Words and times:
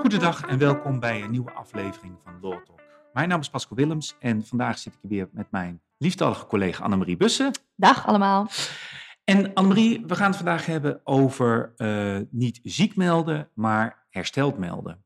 Goedendag 0.00 0.46
en 0.46 0.58
welkom 0.58 1.00
bij 1.00 1.22
een 1.22 1.30
nieuwe 1.30 1.50
aflevering 1.50 2.18
van 2.24 2.38
Law 2.40 2.64
Talk. 2.64 2.80
Mijn 3.12 3.28
naam 3.28 3.40
is 3.40 3.50
Pascal 3.50 3.76
Willems 3.76 4.16
en 4.18 4.44
vandaag 4.44 4.78
zit 4.78 4.92
ik 4.92 4.98
hier 5.02 5.10
weer 5.10 5.28
met 5.32 5.50
mijn 5.50 5.82
lieftallige 5.98 6.46
collega 6.46 6.84
Annemarie 6.84 7.16
Bussen. 7.16 7.50
Dag 7.76 8.06
allemaal. 8.06 8.46
En 9.24 9.54
Annemarie, 9.54 10.06
we 10.06 10.14
gaan 10.14 10.26
het 10.26 10.36
vandaag 10.36 10.66
hebben 10.66 11.00
over 11.04 11.72
uh, 11.76 12.18
niet 12.30 12.60
ziek 12.62 12.96
melden, 12.96 13.50
maar 13.54 14.06
hersteld 14.10 14.58
melden. 14.58 15.04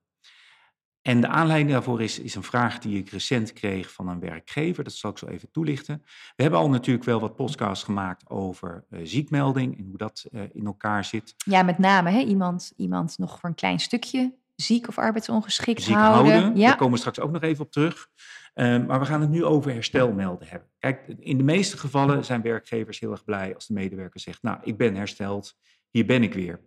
En 1.03 1.21
de 1.21 1.29
aanleiding 1.29 1.71
daarvoor 1.71 2.03
is, 2.03 2.19
is 2.19 2.35
een 2.35 2.43
vraag 2.43 2.79
die 2.79 2.99
ik 2.99 3.11
recent 3.11 3.53
kreeg 3.53 3.93
van 3.93 4.09
een 4.09 4.21
werkgever. 4.21 4.85
Dat 4.85 4.93
zal 4.93 5.11
ik 5.11 5.19
zo 5.19 5.27
even 5.27 5.51
toelichten. 5.51 6.03
We 6.37 6.43
hebben 6.43 6.61
al 6.61 6.71
natuurlijk 6.71 7.05
wel 7.05 7.21
wat 7.21 7.37
podcasts 7.37 7.85
gemaakt 7.85 8.31
over 8.31 8.85
uh, 8.91 9.01
ziekmelding 9.03 9.79
en 9.79 9.85
hoe 9.85 9.97
dat 9.97 10.27
uh, 10.31 10.43
in 10.53 10.67
elkaar 10.67 11.05
zit. 11.05 11.35
Ja, 11.37 11.63
met 11.63 11.79
name 11.79 12.11
hè, 12.11 12.21
iemand, 12.21 12.73
iemand 12.77 13.19
nog 13.19 13.39
voor 13.39 13.49
een 13.49 13.55
klein 13.55 13.81
stukje 13.81 14.35
ziek 14.55 14.89
of 14.89 14.99
arbeidsongeschikt 14.99 15.83
ziek 15.83 15.95
houden. 15.95 16.33
houden. 16.33 16.57
Ja. 16.61 16.67
Daar 16.67 16.77
komen 16.77 16.93
we 16.93 16.99
straks 16.99 17.21
ook 17.21 17.31
nog 17.31 17.43
even 17.43 17.65
op 17.65 17.73
terug. 17.73 18.09
Uh, 18.55 18.87
maar 18.87 19.01
we 19.01 19.07
gaan 19.07 19.21
het 19.21 19.31
nu 19.31 19.45
over 19.45 19.73
herstelmelden 19.73 20.49
hebben. 20.49 20.69
Kijk, 20.79 21.15
in 21.19 21.37
de 21.37 21.45
meeste 21.45 21.79
gevallen 21.79 22.25
zijn 22.25 22.43
werkgevers 22.43 23.01
heel 23.01 23.11
erg 23.11 23.25
blij 23.25 23.55
als 23.55 23.67
de 23.67 23.75
medewerker 23.75 24.21
zegt, 24.21 24.43
nou, 24.43 24.59
ik 24.63 24.77
ben 24.77 24.95
hersteld, 24.95 25.57
hier 25.91 26.07
ben 26.07 26.23
ik 26.23 26.35
weer. 26.35 26.61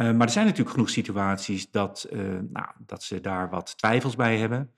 Uh, 0.00 0.12
maar 0.12 0.26
er 0.26 0.32
zijn 0.32 0.44
natuurlijk 0.44 0.74
genoeg 0.74 0.90
situaties 0.90 1.70
dat, 1.70 2.06
uh, 2.10 2.20
nou, 2.48 2.66
dat 2.78 3.02
ze 3.02 3.20
daar 3.20 3.50
wat 3.50 3.76
twijfels 3.78 4.16
bij 4.16 4.38
hebben. 4.38 4.74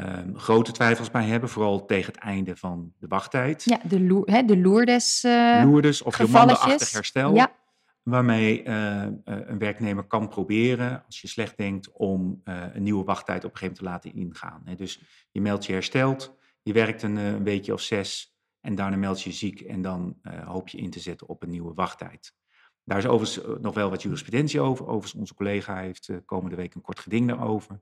Um, 0.00 0.38
grote 0.38 0.72
twijfels 0.72 1.10
bij 1.10 1.24
hebben, 1.24 1.48
vooral 1.48 1.86
tegen 1.86 2.12
het 2.12 2.22
einde 2.22 2.56
van 2.56 2.92
de 2.98 3.06
wachttijd. 3.06 3.64
Ja, 3.64 3.80
de, 3.84 4.00
Loer, 4.00 4.30
hè, 4.30 4.42
de 4.42 4.56
Lourdes 4.56 5.24
uh, 5.24 5.62
Lourdes 5.64 6.02
of 6.02 6.18
je 6.18 6.26
mandenachtig 6.28 6.92
herstel. 6.92 7.34
Ja. 7.34 7.52
Waarmee 8.02 8.68
een 9.24 9.58
werknemer 9.58 10.04
kan 10.04 10.28
proberen, 10.28 11.02
als 11.06 11.20
je 11.20 11.28
slecht 11.28 11.56
denkt, 11.56 11.92
om 11.92 12.40
een 12.44 12.82
nieuwe 12.82 13.04
wachttijd 13.04 13.44
op 13.44 13.50
een 13.50 13.58
gegeven 13.58 13.84
moment 13.84 14.02
te 14.04 14.10
laten 14.10 14.26
ingaan. 14.26 14.62
Hè. 14.64 14.74
Dus 14.74 15.02
je 15.30 15.40
meldt 15.40 15.66
je 15.66 15.72
hersteld, 15.72 16.36
je 16.62 16.72
werkt 16.72 17.02
een, 17.02 17.16
een 17.16 17.44
weekje 17.44 17.72
of 17.72 17.80
zes 17.80 18.36
en 18.60 18.74
daarna 18.74 18.96
meld 18.96 19.22
je 19.22 19.32
ziek 19.32 19.60
en 19.60 19.82
dan 19.82 20.16
hoop 20.44 20.68
je 20.68 20.78
in 20.78 20.90
te 20.90 21.00
zetten 21.00 21.28
op 21.28 21.42
een 21.42 21.50
nieuwe 21.50 21.74
wachttijd. 21.74 22.34
Daar 22.90 22.98
is 22.98 23.06
overigens 23.06 23.60
nog 23.60 23.74
wel 23.74 23.90
wat 23.90 24.02
jurisprudentie 24.02 24.60
over. 24.60 24.86
Overigens, 24.86 25.14
onze 25.14 25.34
collega 25.34 25.76
heeft 25.76 26.08
uh, 26.08 26.16
komende 26.24 26.56
week 26.56 26.74
een 26.74 26.80
kort 26.80 27.00
geding 27.00 27.28
daarover. 27.28 27.80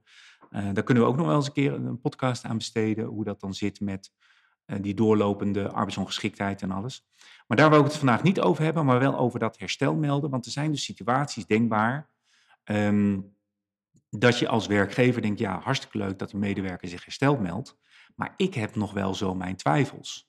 Uh, 0.51 0.69
daar 0.73 0.83
kunnen 0.83 1.03
we 1.03 1.09
ook 1.09 1.17
nog 1.17 1.27
wel 1.27 1.37
eens 1.37 1.47
een 1.47 1.53
keer 1.53 1.73
een 1.73 2.01
podcast 2.01 2.45
aan 2.45 2.57
besteden, 2.57 3.05
hoe 3.05 3.25
dat 3.25 3.41
dan 3.41 3.55
zit 3.55 3.81
met 3.81 4.13
die 4.81 4.95
doorlopende 4.95 5.69
arbeidsongeschiktheid 5.69 6.63
en 6.63 6.71
alles. 6.71 7.07
Maar 7.47 7.57
daar 7.57 7.71
wil 7.71 7.79
ik 7.79 7.85
het 7.85 7.97
vandaag 7.97 8.23
niet 8.23 8.41
over 8.41 8.65
hebben, 8.65 8.85
maar 8.85 8.99
wel 8.99 9.19
over 9.19 9.39
dat 9.39 9.59
herstel 9.59 9.95
melden. 9.95 10.31
Want 10.31 10.47
er 10.47 10.53
zijn 10.53 10.71
dus 10.71 10.85
situaties 10.85 11.47
denkbaar 11.47 12.11
um, 12.65 13.37
dat 14.11 14.39
je 14.39 14.49
als 14.49 14.67
werkgever 14.67 15.23
denkt, 15.23 15.39
ja, 15.39 15.61
hartstikke 15.61 15.99
leuk 15.99 16.19
dat 16.19 16.33
een 16.33 16.39
medewerker 16.39 16.89
zich 16.89 17.05
hersteld 17.05 17.41
meldt, 17.41 17.79
maar 18.15 18.35
ik 18.37 18.55
heb 18.55 18.77
nog 18.77 18.93
wel 18.93 19.15
zo 19.15 19.35
mijn 19.35 19.57
twijfels. 19.57 20.28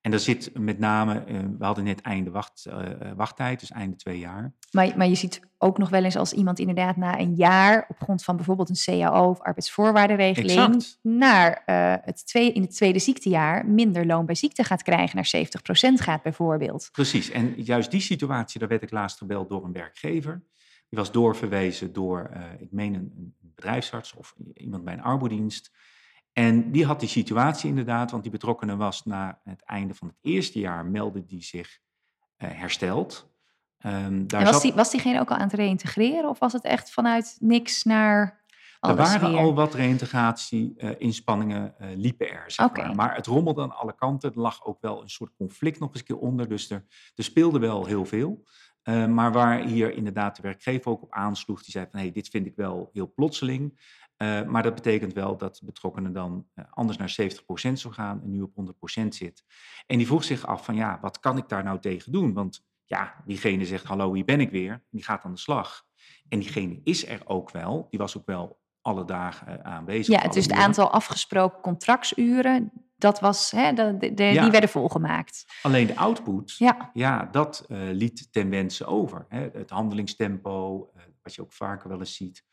En 0.00 0.10
daar 0.10 0.20
zit 0.20 0.58
met 0.58 0.78
name, 0.78 1.24
uh, 1.28 1.38
we 1.58 1.64
hadden 1.64 1.84
net 1.84 2.00
einde 2.00 2.30
wacht, 2.30 2.66
uh, 2.68 3.12
wachttijd, 3.16 3.60
dus 3.60 3.70
einde 3.70 3.96
twee 3.96 4.18
jaar. 4.18 4.52
Maar, 4.70 4.96
maar 4.96 5.08
je 5.08 5.14
ziet 5.14 5.40
ook 5.58 5.78
nog 5.78 5.88
wel 5.88 6.04
eens 6.04 6.16
als 6.16 6.32
iemand 6.32 6.58
inderdaad 6.58 6.96
na 6.96 7.18
een 7.18 7.34
jaar 7.34 7.86
op 7.88 7.96
grond 8.00 8.24
van 8.24 8.36
bijvoorbeeld 8.36 8.68
een 8.68 8.98
CAO 9.00 9.30
of 9.30 9.40
arbeidsvoorwaardenregeling 9.40 10.50
exact. 10.50 10.98
naar 11.02 11.62
uh, 11.66 11.94
het 12.04 12.26
twee, 12.26 12.52
in 12.52 12.62
het 12.62 12.76
tweede 12.76 12.98
ziektejaar 12.98 13.66
minder 13.66 14.06
loon 14.06 14.26
bij 14.26 14.34
ziekte 14.34 14.64
gaat 14.64 14.82
krijgen, 14.82 15.16
naar 15.16 15.46
70% 16.00 16.04
gaat 16.04 16.22
bijvoorbeeld. 16.22 16.88
Precies, 16.92 17.30
en 17.30 17.54
juist 17.62 17.90
die 17.90 18.00
situatie, 18.00 18.60
daar 18.60 18.68
werd 18.68 18.82
ik 18.82 18.90
laatst 18.90 19.18
gebeld 19.18 19.48
door 19.48 19.64
een 19.64 19.72
werkgever. 19.72 20.42
Die 20.88 20.98
was 20.98 21.12
doorverwezen 21.12 21.92
door, 21.92 22.30
ik 22.58 22.72
meen 22.72 22.94
een, 22.94 23.12
een 23.16 23.34
bedrijfsarts 23.40 24.14
of 24.14 24.34
iemand 24.54 24.84
bij 24.84 24.94
een 24.94 25.02
arbodienst. 25.02 25.70
En 26.32 26.70
die 26.70 26.84
had 26.84 27.00
die 27.00 27.08
situatie 27.08 27.68
inderdaad, 27.68 28.10
want 28.10 28.22
die 28.22 28.32
betrokkenen 28.32 28.78
was 28.78 29.04
na 29.04 29.40
het 29.44 29.62
einde 29.62 29.94
van 29.94 30.08
het 30.08 30.16
eerste 30.20 30.58
jaar 30.58 30.86
meldde 30.86 31.24
die 31.24 31.42
zich 31.42 31.78
uh, 32.38 32.48
hersteld. 32.52 33.32
Um, 33.86 34.26
daar 34.26 34.40
en 34.40 34.46
was, 34.46 34.54
zat... 34.54 34.62
die, 34.62 34.72
was 34.72 34.90
diegene 34.90 35.20
ook 35.20 35.30
al 35.30 35.36
aan 35.36 35.42
het 35.42 35.52
reïntegreren 35.52 36.28
of 36.28 36.38
was 36.38 36.52
het 36.52 36.64
echt 36.64 36.90
vanuit 36.90 37.36
niks 37.38 37.82
naar 37.82 38.40
alles 38.80 38.98
Er 38.98 39.04
waren 39.04 39.30
weer? 39.30 39.40
al 39.40 39.54
wat 39.54 39.74
reïntegratie-inspanningen 39.74 41.74
uh, 41.80 41.90
uh, 41.90 41.96
liepen 41.96 42.30
er, 42.30 42.50
zeg 42.50 42.66
okay. 42.66 42.86
maar. 42.86 42.94
Maar 42.94 43.14
het 43.14 43.26
rommelde 43.26 43.62
aan 43.62 43.76
alle 43.76 43.94
kanten. 43.94 44.32
Er 44.32 44.40
lag 44.40 44.64
ook 44.64 44.80
wel 44.80 45.02
een 45.02 45.10
soort 45.10 45.32
conflict 45.36 45.78
nog 45.78 45.88
eens 45.88 45.98
een 45.98 46.04
keer 46.04 46.18
onder. 46.18 46.48
Dus 46.48 46.70
er, 46.70 46.84
er 47.14 47.24
speelde 47.24 47.58
wel 47.58 47.86
heel 47.86 48.04
veel. 48.04 48.44
Uh, 48.84 49.06
maar 49.06 49.32
waar 49.32 49.60
hier 49.60 49.92
inderdaad 49.92 50.36
de 50.36 50.42
werkgever 50.42 50.90
ook 50.90 51.02
op 51.02 51.12
aansloeg, 51.12 51.62
die 51.62 51.70
zei 51.70 51.86
van 51.90 51.98
hé, 51.98 52.04
hey, 52.04 52.14
dit 52.14 52.28
vind 52.28 52.46
ik 52.46 52.56
wel 52.56 52.90
heel 52.92 53.12
plotseling. 53.14 53.80
Uh, 54.22 54.42
maar 54.42 54.62
dat 54.62 54.74
betekent 54.74 55.12
wel 55.12 55.36
dat 55.36 55.56
de 55.56 55.64
betrokkenen 55.64 56.12
dan 56.12 56.46
uh, 56.54 56.64
anders 56.70 56.98
naar 56.98 57.16
70% 57.20 57.72
zou 57.72 57.94
gaan 57.94 58.22
en 58.22 58.30
nu 58.30 58.42
op 58.42 58.52
100% 59.00 59.08
zit. 59.08 59.44
En 59.86 59.96
die 59.96 60.06
vroeg 60.06 60.24
zich 60.24 60.46
af 60.46 60.64
van 60.64 60.74
ja, 60.74 60.98
wat 61.00 61.20
kan 61.20 61.36
ik 61.36 61.48
daar 61.48 61.64
nou 61.64 61.80
tegen 61.80 62.12
doen? 62.12 62.32
Want 62.32 62.64
ja, 62.84 63.14
diegene 63.24 63.64
zegt 63.66 63.84
hallo, 63.84 64.14
hier 64.14 64.24
ben 64.24 64.40
ik 64.40 64.50
weer. 64.50 64.82
Die 64.90 65.04
gaat 65.04 65.24
aan 65.24 65.32
de 65.32 65.38
slag. 65.38 65.84
En 66.28 66.38
diegene 66.38 66.80
is 66.84 67.06
er 67.06 67.20
ook 67.24 67.50
wel. 67.50 67.86
Die 67.90 67.98
was 67.98 68.18
ook 68.18 68.26
wel 68.26 68.60
alle 68.80 69.04
dagen 69.04 69.58
uh, 69.58 69.64
aanwezig. 69.64 70.22
Ja, 70.22 70.28
dus 70.28 70.44
het 70.44 70.54
aantal 70.54 70.90
afgesproken 70.90 71.60
contractsuren, 71.60 72.72
dat 72.96 73.20
was, 73.20 73.50
hè, 73.50 73.72
de, 73.72 73.96
de, 73.98 74.14
de, 74.14 74.24
Ja. 74.24 74.42
die 74.42 74.50
werden 74.50 74.70
volgemaakt. 74.70 75.44
Alleen 75.62 75.86
de 75.86 75.96
output, 75.96 76.56
Ja. 76.56 76.90
ja, 76.92 77.28
dat 77.32 77.64
uh, 77.68 77.78
liet 77.92 78.32
ten 78.32 78.50
wense 78.50 78.86
over. 78.86 79.26
Hè? 79.28 79.48
Het 79.52 79.70
handelingstempo, 79.70 80.90
uh, 80.96 81.02
wat 81.22 81.34
je 81.34 81.42
ook 81.42 81.52
vaker 81.52 81.88
wel 81.88 81.98
eens 81.98 82.14
ziet. 82.14 82.44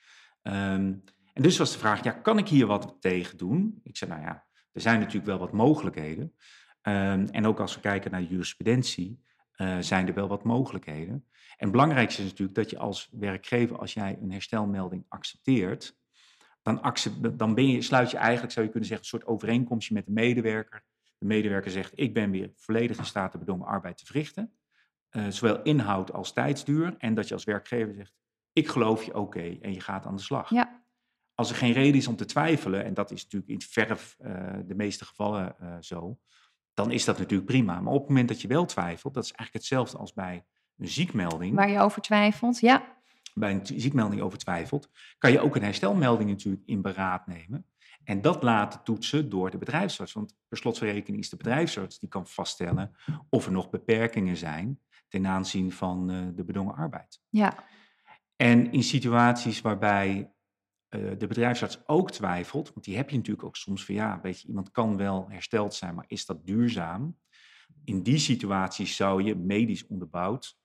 Um, 0.43 1.03
en 1.37 1.43
dus 1.43 1.57
was 1.57 1.71
de 1.71 1.79
vraag, 1.79 2.03
ja, 2.03 2.11
kan 2.11 2.37
ik 2.37 2.47
hier 2.47 2.65
wat 2.65 2.95
tegen 2.99 3.37
doen? 3.37 3.79
Ik 3.83 3.97
zei, 3.97 4.11
nou 4.11 4.21
ja, 4.23 4.45
er 4.71 4.81
zijn 4.81 4.99
natuurlijk 4.99 5.25
wel 5.25 5.37
wat 5.37 5.51
mogelijkheden. 5.51 6.23
Um, 6.81 7.25
en 7.25 7.45
ook 7.45 7.59
als 7.59 7.75
we 7.75 7.81
kijken 7.81 8.11
naar 8.11 8.19
de 8.19 8.27
jurisprudentie, 8.27 9.21
uh, 9.57 9.77
zijn 9.79 10.07
er 10.07 10.13
wel 10.13 10.27
wat 10.27 10.43
mogelijkheden. 10.43 11.13
En 11.33 11.55
het 11.57 11.71
belangrijkste 11.71 12.21
is 12.21 12.29
natuurlijk 12.29 12.57
dat 12.57 12.69
je 12.69 12.77
als 12.77 13.09
werkgever, 13.11 13.77
als 13.77 13.93
jij 13.93 14.17
een 14.21 14.31
herstelmelding 14.31 15.05
accepteert, 15.07 15.97
dan, 16.61 16.93
dan 17.33 17.55
je, 17.55 17.81
sluit 17.81 18.11
je 18.11 18.17
eigenlijk, 18.17 18.53
zou 18.53 18.65
je 18.65 18.71
kunnen 18.71 18.89
zeggen, 18.89 19.05
een 19.05 19.19
soort 19.19 19.31
overeenkomstje 19.33 19.93
met 19.93 20.05
de 20.05 20.11
medewerker. 20.11 20.83
De 21.17 21.25
medewerker 21.25 21.71
zegt, 21.71 21.91
ik 21.95 22.13
ben 22.13 22.31
weer 22.31 22.51
volledig 22.55 22.97
in 22.97 23.05
staat 23.05 23.31
de 23.31 23.37
bedongen 23.37 23.67
arbeid 23.67 23.97
te 23.97 24.05
verrichten. 24.05 24.57
Uh, 25.11 25.27
zowel 25.27 25.61
inhoud 25.61 26.13
als 26.13 26.33
tijdsduur. 26.33 26.95
En 26.97 27.13
dat 27.13 27.27
je 27.27 27.33
als 27.33 27.43
werkgever 27.43 27.93
zegt, 27.93 28.13
ik 28.53 28.67
geloof 28.67 29.03
je 29.03 29.15
oké 29.15 29.57
en 29.61 29.73
je 29.73 29.81
gaat 29.81 30.05
aan 30.05 30.15
de 30.15 30.21
slag. 30.21 30.49
Ja. 30.49 30.85
Als 31.37 31.49
er 31.49 31.55
geen 31.55 31.73
reden 31.73 31.95
is 31.95 32.07
om 32.07 32.15
te 32.15 32.25
twijfelen, 32.25 32.83
en 32.83 32.93
dat 32.93 33.11
is 33.11 33.23
natuurlijk 33.23 33.51
in 33.51 33.61
verf 33.61 34.15
uh, 34.19 34.53
de 34.65 34.75
meeste 34.75 35.05
gevallen 35.05 35.55
uh, 35.61 35.75
zo, 35.79 36.17
dan 36.73 36.91
is 36.91 37.05
dat 37.05 37.17
natuurlijk 37.17 37.49
prima. 37.49 37.81
Maar 37.81 37.93
op 37.93 37.99
het 37.99 38.09
moment 38.09 38.27
dat 38.27 38.41
je 38.41 38.47
wel 38.47 38.65
twijfelt, 38.65 39.13
dat 39.13 39.23
is 39.23 39.31
eigenlijk 39.31 39.53
hetzelfde 39.53 39.97
als 39.97 40.13
bij 40.13 40.45
een 40.77 40.87
ziekmelding. 40.87 41.55
Waar 41.55 41.69
je 41.69 41.79
over 41.79 42.01
twijfelt, 42.01 42.59
ja. 42.59 42.97
Bij 43.33 43.51
een 43.51 43.65
ziekmelding 43.65 44.21
over 44.21 44.37
twijfelt, 44.37 44.89
kan 45.17 45.31
je 45.31 45.39
ook 45.39 45.55
een 45.55 45.63
herstelmelding 45.63 46.29
natuurlijk 46.29 46.63
in 46.65 46.81
beraad 46.81 47.27
nemen. 47.27 47.65
En 48.03 48.21
dat 48.21 48.43
laten 48.43 48.83
toetsen 48.83 49.29
door 49.29 49.51
de 49.51 49.57
bedrijfsarts. 49.57 50.13
Want 50.13 50.35
per 50.49 50.73
rekening 50.79 51.23
is 51.23 51.29
de 51.29 51.37
bedrijfsarts 51.37 51.99
die 51.99 52.09
kan 52.09 52.27
vaststellen 52.27 52.95
of 53.29 53.45
er 53.45 53.51
nog 53.51 53.69
beperkingen 53.69 54.37
zijn 54.37 54.79
ten 55.07 55.27
aanzien 55.27 55.71
van 55.71 56.11
uh, 56.11 56.27
de 56.35 56.43
bedongen 56.43 56.75
arbeid. 56.75 57.21
Ja. 57.29 57.53
En 58.35 58.71
in 58.71 58.83
situaties 58.83 59.61
waarbij 59.61 60.31
uh, 60.89 61.11
de 61.17 61.27
bedrijfsarts 61.27 61.87
ook 61.87 62.11
twijfelt, 62.11 62.73
want 62.73 62.85
die 62.85 62.95
heb 62.95 63.09
je 63.09 63.17
natuurlijk 63.17 63.47
ook 63.47 63.55
soms 63.55 63.85
van 63.85 63.95
ja, 63.95 64.19
weet 64.21 64.41
je, 64.41 64.47
iemand 64.47 64.71
kan 64.71 64.97
wel 64.97 65.25
hersteld 65.29 65.73
zijn, 65.73 65.95
maar 65.95 66.05
is 66.07 66.25
dat 66.25 66.45
duurzaam? 66.45 67.17
In 67.83 68.03
die 68.03 68.17
situaties 68.17 68.95
zou 68.95 69.23
je 69.23 69.35
medisch 69.35 69.87
onderbouwd 69.87 70.57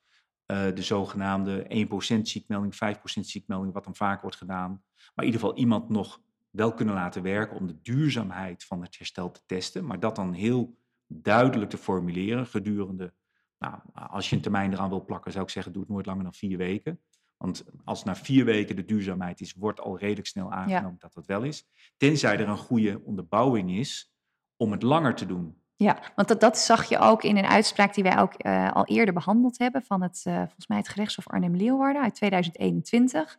uh, 0.47 0.75
de 0.75 0.83
zogenaamde 0.83 1.86
1% 2.16 2.21
ziekmelding, 2.22 2.74
5% 2.74 2.98
ziekmelding, 3.21 3.72
wat 3.72 3.84
dan 3.84 3.97
vaak 3.97 4.21
wordt 4.21 4.36
gedaan, 4.36 4.71
maar 4.95 5.24
in 5.24 5.33
ieder 5.33 5.41
geval 5.41 5.57
iemand 5.57 5.89
nog 5.89 6.21
wel 6.51 6.75
kunnen 6.75 6.95
laten 6.95 7.22
werken 7.22 7.57
om 7.57 7.66
de 7.66 7.80
duurzaamheid 7.83 8.65
van 8.65 8.83
het 8.83 8.98
herstel 8.98 9.30
te 9.30 9.41
testen, 9.47 9.86
maar 9.86 10.01
dat 10.01 10.16
dan 10.16 10.33
heel 10.33 10.77
duidelijk 11.07 11.71
te 11.71 11.77
formuleren 11.77 12.47
gedurende, 12.47 13.13
nou, 13.59 13.78
als 13.95 14.30
je 14.30 14.36
een 14.36 14.42
termijn 14.42 14.72
eraan 14.72 14.89
wil 14.89 15.04
plakken, 15.04 15.33
zou 15.33 15.45
ik 15.45 15.51
zeggen, 15.51 15.72
doe 15.72 15.83
het 15.83 15.91
nooit 15.91 16.07
langer 16.07 16.22
dan 16.22 16.34
vier 16.34 16.59
weken. 16.59 17.01
Want 17.42 17.65
als 17.84 18.04
na 18.04 18.16
vier 18.16 18.44
weken 18.44 18.77
de 18.77 18.84
duurzaamheid 18.84 19.41
is, 19.41 19.54
wordt 19.54 19.80
al 19.80 19.98
redelijk 19.98 20.27
snel 20.27 20.53
aangenomen 20.53 20.91
ja. 20.91 20.97
dat 20.98 21.15
dat 21.15 21.27
wel 21.27 21.42
is. 21.42 21.66
Tenzij 21.97 22.39
er 22.39 22.48
een 22.48 22.56
goede 22.56 23.00
onderbouwing 23.04 23.71
is 23.71 24.12
om 24.56 24.72
het 24.72 24.83
langer 24.83 25.15
te 25.15 25.27
doen. 25.27 25.60
Ja, 25.77 25.98
want 26.15 26.28
dat, 26.28 26.41
dat 26.41 26.59
zag 26.59 26.89
je 26.89 26.98
ook 26.98 27.22
in 27.22 27.36
een 27.36 27.47
uitspraak 27.47 27.94
die 27.94 28.04
wij 28.04 28.18
ook 28.18 28.34
uh, 28.47 28.72
al 28.72 28.86
eerder 28.86 29.15
behandeld 29.15 29.59
hebben 29.59 29.83
van 29.83 30.03
het, 30.03 30.24
uh, 30.28 30.36
volgens 30.36 30.66
mij 30.66 30.78
het 30.78 30.89
gerechtshof 30.89 31.28
Arnhem-Leeuwarden 31.28 32.03
uit 32.03 32.15
2021. 32.15 33.36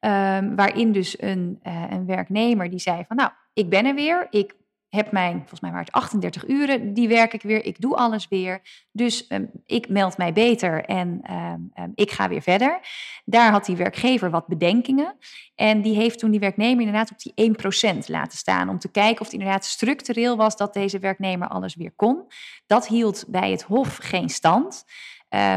Um, 0.00 0.56
waarin 0.56 0.92
dus 0.92 1.22
een, 1.22 1.60
uh, 1.62 1.84
een 1.90 2.06
werknemer 2.06 2.70
die 2.70 2.78
zei 2.78 3.04
van 3.08 3.16
nou, 3.16 3.30
ik 3.52 3.70
ben 3.70 3.86
er 3.86 3.94
weer, 3.94 4.26
ik 4.30 4.54
heb 4.94 5.12
mijn, 5.12 5.38
volgens 5.38 5.60
mij 5.60 5.70
waren 5.70 5.86
het 5.86 5.94
38 5.94 6.48
uren, 6.48 6.94
die 6.94 7.08
werk 7.08 7.32
ik 7.32 7.42
weer, 7.42 7.64
ik 7.64 7.80
doe 7.80 7.96
alles 7.96 8.28
weer. 8.28 8.60
Dus 8.90 9.26
ehm, 9.26 9.44
ik 9.66 9.88
meld 9.88 10.16
mij 10.16 10.32
beter 10.32 10.84
en 10.84 11.20
ehm, 11.22 11.60
ehm, 11.74 11.90
ik 11.94 12.10
ga 12.10 12.28
weer 12.28 12.42
verder. 12.42 12.80
Daar 13.24 13.50
had 13.50 13.64
die 13.64 13.76
werkgever 13.76 14.30
wat 14.30 14.46
bedenkingen. 14.46 15.16
En 15.54 15.82
die 15.82 15.94
heeft 15.94 16.18
toen 16.18 16.30
die 16.30 16.40
werknemer 16.40 16.78
inderdaad 16.78 17.10
op 17.10 17.18
die 17.18 17.32
1% 17.34 18.08
laten 18.08 18.38
staan. 18.38 18.68
Om 18.68 18.78
te 18.78 18.90
kijken 18.90 19.20
of 19.20 19.26
het 19.26 19.32
inderdaad 19.32 19.64
structureel 19.64 20.36
was 20.36 20.56
dat 20.56 20.74
deze 20.74 20.98
werknemer 20.98 21.48
alles 21.48 21.74
weer 21.74 21.92
kon. 21.96 22.24
Dat 22.66 22.88
hield 22.88 23.24
bij 23.28 23.50
het 23.50 23.62
Hof 23.62 23.96
geen 24.02 24.28
stand. 24.28 24.84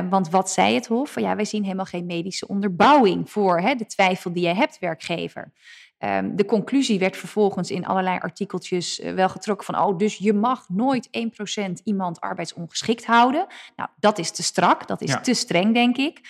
want 0.09 0.29
wat 0.29 0.49
zei 0.49 0.75
het 0.75 0.87
Hof? 0.87 1.19
Ja, 1.19 1.35
wij 1.35 1.45
zien 1.45 1.63
helemaal 1.63 1.85
geen 1.85 2.05
medische 2.05 2.47
onderbouwing 2.47 3.31
voor 3.31 3.59
hè, 3.59 3.75
de 3.75 3.85
twijfel 3.85 4.33
die 4.33 4.43
jij 4.43 4.55
hebt, 4.55 4.79
werkgever. 4.79 5.51
Ehm, 5.97 6.35
de 6.35 6.45
conclusie 6.45 6.99
werd 6.99 7.17
vervolgens 7.17 7.71
in 7.71 7.85
allerlei 7.85 8.17
artikeltjes 8.17 8.99
uh, 8.99 9.13
wel 9.13 9.29
getrokken 9.29 9.65
van, 9.65 9.79
oh, 9.85 9.97
dus 9.97 10.17
je 10.17 10.33
mag 10.33 10.69
nooit 10.69 11.09
1% 11.69 11.83
iemand 11.83 12.19
arbeidsongeschikt 12.19 13.05
houden. 13.05 13.47
Nou, 13.75 13.89
dat 13.99 14.17
is 14.17 14.31
te 14.31 14.43
strak, 14.43 14.87
dat 14.87 15.01
is 15.01 15.17
te 15.21 15.33
streng, 15.33 15.73
denk 15.73 15.97
ik. 15.97 16.21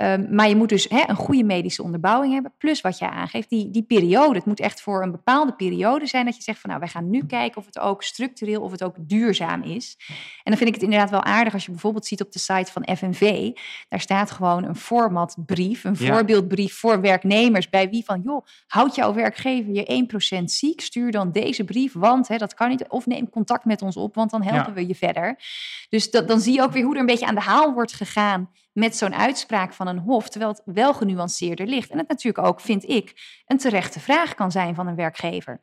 Ehm, 0.00 0.34
maar 0.34 0.48
je 0.48 0.56
moet 0.56 0.68
dus 0.68 0.90
een 0.90 1.16
goede 1.16 1.44
medische 1.44 1.82
onderbouwing 1.82 2.32
hebben. 2.32 2.52
Plus 2.58 2.80
wat 2.80 2.98
jij 2.98 3.08
aangeeft, 3.08 3.48
die, 3.48 3.70
die 3.70 3.82
periode. 3.82 4.34
Het 4.34 4.44
moet 4.44 4.60
echt 4.60 4.82
voor 4.82 5.02
een 5.02 5.10
bepaalde 5.10 5.52
periode 5.52 6.06
zijn 6.06 6.24
dat 6.24 6.36
je 6.36 6.42
zegt 6.42 6.60
van 6.60 6.70
nou, 6.70 6.82
wij 6.82 6.90
gaan 6.90 7.10
nu 7.10 7.26
kijken 7.26 7.58
of 7.60 7.66
het 7.66 7.78
ook 7.78 8.02
structureel, 8.02 8.62
of 8.62 8.70
het 8.70 8.82
ook 8.82 8.94
duurzaam 8.98 9.62
is. 9.62 9.96
En 10.08 10.16
dan 10.44 10.56
vind 10.56 10.68
ik 10.68 10.74
het 10.74 10.84
inderdaad 10.84 11.10
wel 11.10 11.22
aardig 11.22 11.52
als 11.52 11.64
je 11.64 11.70
bijvoorbeeld 11.70 12.06
ziet 12.06 12.20
op 12.20 12.32
de 12.32 12.38
site 12.38 12.72
van 12.72 12.96
FNV. 12.96 13.50
Daar 13.88 14.00
staat 14.00 14.30
gewoon 14.30 14.64
een 14.64 14.76
formatbrief, 14.76 15.84
een 15.84 15.96
voorbeeldbrief 15.96 16.74
voor 16.74 17.00
werknemers. 17.00 17.68
Bij 17.68 17.88
wie 17.88 18.04
van 18.04 18.20
joh, 18.24 18.46
houd 18.66 18.94
jouw 18.94 19.14
werkgever 19.14 19.72
je 19.72 20.40
1% 20.40 20.44
ziek, 20.44 20.80
stuur 20.80 21.10
dan 21.10 21.32
deze 21.32 21.64
brief, 21.64 21.92
want 21.92 22.28
hè, 22.28 22.36
dat 22.36 22.54
kan 22.54 22.68
niet. 22.68 22.88
Of 22.88 23.06
neem 23.06 23.30
contact 23.30 23.64
met 23.64 23.82
ons 23.82 23.96
op, 23.96 24.14
want 24.14 24.30
dan 24.30 24.42
helpen 24.42 24.74
we 24.74 24.86
je 24.86 24.94
verder. 24.94 25.38
Dus 25.88 26.10
dat, 26.10 26.28
dan 26.28 26.40
zie 26.40 26.54
je 26.54 26.62
ook 26.62 26.72
weer 26.72 26.84
hoe 26.84 26.94
er 26.94 27.00
een 27.00 27.06
beetje 27.06 27.26
aan 27.26 27.34
de 27.34 27.40
haal 27.40 27.72
wordt 27.72 27.92
gegaan 27.92 28.50
met 28.72 28.96
zo'n 28.96 29.14
uitspraak 29.14 29.72
van 29.72 29.86
een 29.86 29.98
hof, 29.98 30.28
terwijl 30.28 30.50
het 30.52 30.62
wel 30.64 30.94
genuanceerder 30.94 31.66
ligt. 31.66 31.90
En 31.90 31.98
het 31.98 32.08
natuurlijk 32.08 32.46
ook, 32.46 32.60
vind 32.60 32.88
ik, 32.88 33.40
een 33.46 33.58
terechte 33.58 34.00
vraag 34.00 34.34
kan 34.34 34.50
zijn 34.50 34.74
van 34.74 34.86
een 34.86 34.94
werkgever. 34.94 35.60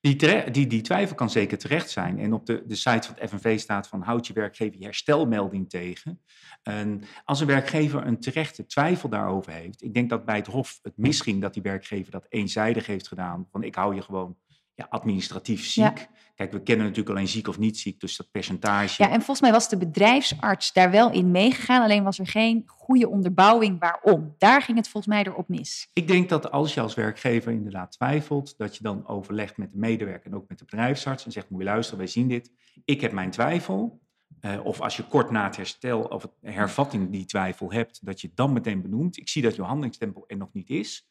Die, 0.00 0.50
die, 0.50 0.66
die 0.66 0.80
twijfel 0.80 1.14
kan 1.14 1.30
zeker 1.30 1.58
terecht 1.58 1.90
zijn. 1.90 2.18
En 2.18 2.32
op 2.32 2.46
de, 2.46 2.62
de 2.66 2.74
site 2.74 3.06
van 3.06 3.16
het 3.18 3.30
FNV 3.30 3.58
staat 3.58 3.88
van 3.88 4.02
houd 4.02 4.26
je 4.26 4.32
werkgever 4.32 4.78
je 4.78 4.84
herstelmelding 4.84 5.70
tegen. 5.70 6.20
En 6.62 7.02
als 7.24 7.40
een 7.40 7.46
werkgever 7.46 8.06
een 8.06 8.20
terechte 8.20 8.66
twijfel 8.66 9.08
daarover 9.08 9.52
heeft, 9.52 9.82
ik 9.82 9.94
denk 9.94 10.10
dat 10.10 10.24
bij 10.24 10.36
het 10.36 10.46
Hof 10.46 10.78
het 10.82 10.96
misging 10.96 11.40
dat 11.40 11.54
die 11.54 11.62
werkgever 11.62 12.12
dat 12.12 12.26
eenzijdig 12.28 12.86
heeft 12.86 13.08
gedaan. 13.08 13.46
Van 13.50 13.62
ik 13.62 13.74
hou 13.74 13.94
je 13.94 14.02
gewoon 14.02 14.36
ja, 14.78 14.86
administratief 14.90 15.66
ziek. 15.66 16.08
Kijk, 16.34 16.52
we 16.52 16.62
kennen 16.62 16.86
natuurlijk 16.86 17.16
alleen 17.16 17.28
ziek 17.28 17.48
of 17.48 17.58
niet 17.58 17.78
ziek, 17.78 18.00
dus 18.00 18.16
dat 18.16 18.30
percentage. 18.30 19.02
Ja, 19.02 19.08
en 19.08 19.16
volgens 19.16 19.40
mij 19.40 19.50
was 19.50 19.68
de 19.68 19.76
bedrijfsarts 19.76 20.72
daar 20.72 20.90
wel 20.90 21.12
in 21.12 21.30
meegegaan, 21.30 21.82
alleen 21.82 22.02
was 22.02 22.18
er 22.18 22.26
geen 22.26 22.62
goede 22.66 23.08
onderbouwing 23.08 23.78
waarom. 23.78 24.34
Daar 24.38 24.62
ging 24.62 24.76
het 24.76 24.88
volgens 24.88 25.14
mij 25.14 25.24
erop 25.24 25.48
mis. 25.48 25.90
Ik 25.92 26.08
denk 26.08 26.28
dat 26.28 26.50
als 26.50 26.74
je 26.74 26.80
als 26.80 26.94
werkgever 26.94 27.52
inderdaad 27.52 27.92
twijfelt, 27.92 28.58
dat 28.58 28.76
je 28.76 28.82
dan 28.82 29.06
overlegt 29.06 29.56
met 29.56 29.70
de 29.70 29.78
medewerker 29.78 30.30
en 30.30 30.36
ook 30.36 30.48
met 30.48 30.58
de 30.58 30.64
bedrijfsarts 30.64 31.24
en 31.24 31.32
zegt, 31.32 31.50
moet 31.50 31.60
je 31.60 31.66
luisteren, 31.66 31.98
wij 31.98 32.08
zien 32.08 32.28
dit. 32.28 32.52
Ik 32.84 33.00
heb 33.00 33.12
mijn 33.12 33.30
twijfel. 33.30 34.00
Uh, 34.40 34.64
of 34.64 34.80
als 34.80 34.96
je 34.96 35.02
kort 35.02 35.30
na 35.30 35.44
het 35.44 35.56
herstel 35.56 36.00
of 36.00 36.22
het 36.22 36.32
hervatting 36.40 37.10
die 37.10 37.24
twijfel 37.24 37.72
hebt, 37.72 38.06
dat 38.06 38.20
je 38.20 38.30
dan 38.34 38.52
meteen 38.52 38.82
benoemt. 38.82 39.16
Ik 39.16 39.28
zie 39.28 39.42
dat 39.42 39.56
je 39.56 39.62
handelingstempo 39.62 40.24
er 40.26 40.36
nog 40.36 40.52
niet 40.52 40.70
is. 40.70 41.08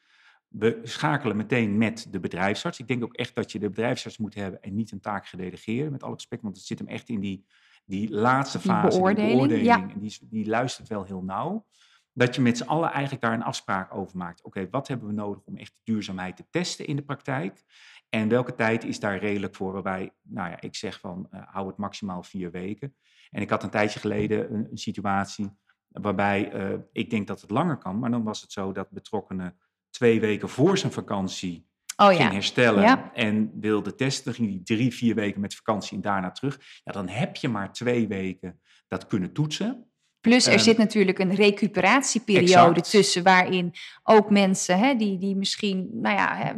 We 0.48 0.80
schakelen 0.84 1.38
meteen 1.38 1.78
met 1.78 2.08
de 2.12 2.20
bedrijfsarts. 2.20 2.80
Ik 2.80 2.88
denk 2.88 3.04
ook 3.04 3.14
echt 3.14 3.36
dat 3.36 3.52
je 3.52 3.60
de 3.60 3.70
bedrijfsarts 3.70 4.18
moet 4.18 4.36
hebben 4.36 4.62
en 4.62 4.76
niet 4.76 4.92
een 4.92 5.00
taak 5.00 5.28
gedelegeren, 5.28 5.92
met 5.92 6.04
alle 6.04 6.14
respect, 6.14 6.42
want 6.42 6.56
het 6.56 6.66
zit 6.66 6.80
hem 6.80 6.88
echt 6.88 7.10
in 7.10 7.20
die, 7.20 7.46
die 7.86 8.10
laatste 8.10 8.60
fase, 8.60 8.90
die 8.90 8.98
beoordeling. 8.98 9.32
Die 9.32 9.62
beoordeling 9.62 9.94
En 9.94 10.00
die, 10.00 10.18
die 10.30 10.48
luistert 10.48 10.88
wel 10.88 11.04
heel 11.04 11.24
nauw. 11.24 11.66
Dat 12.14 12.36
je 12.36 12.42
met 12.42 12.58
z'n 12.58 12.68
allen 12.68 12.92
eigenlijk 12.92 13.22
daar 13.22 13.34
een 13.34 13.44
afspraak 13.44 13.94
over 13.94 14.18
maakt. 14.18 14.44
Oké, 14.44 14.68
wat 14.70 14.88
hebben 14.88 15.08
we 15.08 15.14
nodig 15.14 15.44
om 15.44 15.58
echt 15.58 15.82
duurzaamheid 15.84 16.36
te 16.36 16.46
testen 16.50 16.88
in 16.88 16.96
de 16.96 17.04
praktijk? 17.04 17.64
En 18.10 18.30
welke 18.30 18.56
tijd 18.56 18.84
is 18.84 19.00
daar 19.00 19.18
redelijk 19.18 19.56
voor? 19.56 19.74
Waarbij, 19.74 20.12
nou 20.22 20.50
ja, 20.50 20.62
ik 20.62 20.76
zeg 20.76 21.00
van, 21.00 21.28
uh, 21.32 21.42
hou 21.46 21.68
het 21.68 21.78
maximaal 21.78 22.24
vier 22.24 22.52
weken. 22.52 22.96
En 23.30 23.42
ik 23.42 23.50
had 23.50 23.64
een 23.64 23.70
tijdje 23.70 24.00
geleden 24.00 24.54
een, 24.54 24.68
een 24.72 24.78
situatie 24.78 25.50
waarbij 25.88 26.54
uh, 26.54 26.80
ik 26.92 27.10
denk 27.10 27.28
dat 27.28 27.42
het 27.42 27.50
langer 27.50 27.78
kan. 27.78 28.00
Maar 28.00 28.12
dan 28.12 28.24
was 28.24 28.42
het 28.42 28.52
zo 28.52 28.72
dat 28.72 28.90
betrokkenen 28.90 29.58
twee 29.98 30.20
weken 30.20 30.50
voor 30.50 30.78
zijn 30.78 30.92
vakantie 30.92 31.68
oh, 31.96 32.08
ging 32.08 32.32
herstellen 32.32 33.14
en 33.14 33.52
wilde 33.60 33.96
testen. 33.96 34.34
Ging 34.34 34.50
hij 34.50 34.62
drie, 34.64 34.94
vier 34.94 35.16
weken 35.16 35.42
met 35.42 35.56
vakantie 35.56 35.96
en 35.96 36.02
daarna 36.02 36.32
terug. 36.32 36.60
Ja, 36.84 36.92
dan 36.92 37.08
heb 37.08 37.36
je 37.36 37.50
maar 37.50 37.74
twee 37.74 38.08
weken 38.08 38.60
dat 38.88 39.08
kunnen 39.08 39.34
toetsen. 39.34 39.86
Plus 40.22 40.46
er 40.46 40.54
ehm, 40.54 40.62
zit 40.62 40.78
natuurlijk 40.78 41.20
een 41.20 41.36
recuperatieperiode 41.36 42.82
tussen 42.82 43.24
waarin 43.24 43.74
ook 44.04 44.30
mensen 44.30 44.80
hè, 44.80 44.96
die, 44.96 45.18
die 45.18 45.36
misschien, 45.36 45.90
nou 45.94 46.16
ja, 46.16 46.56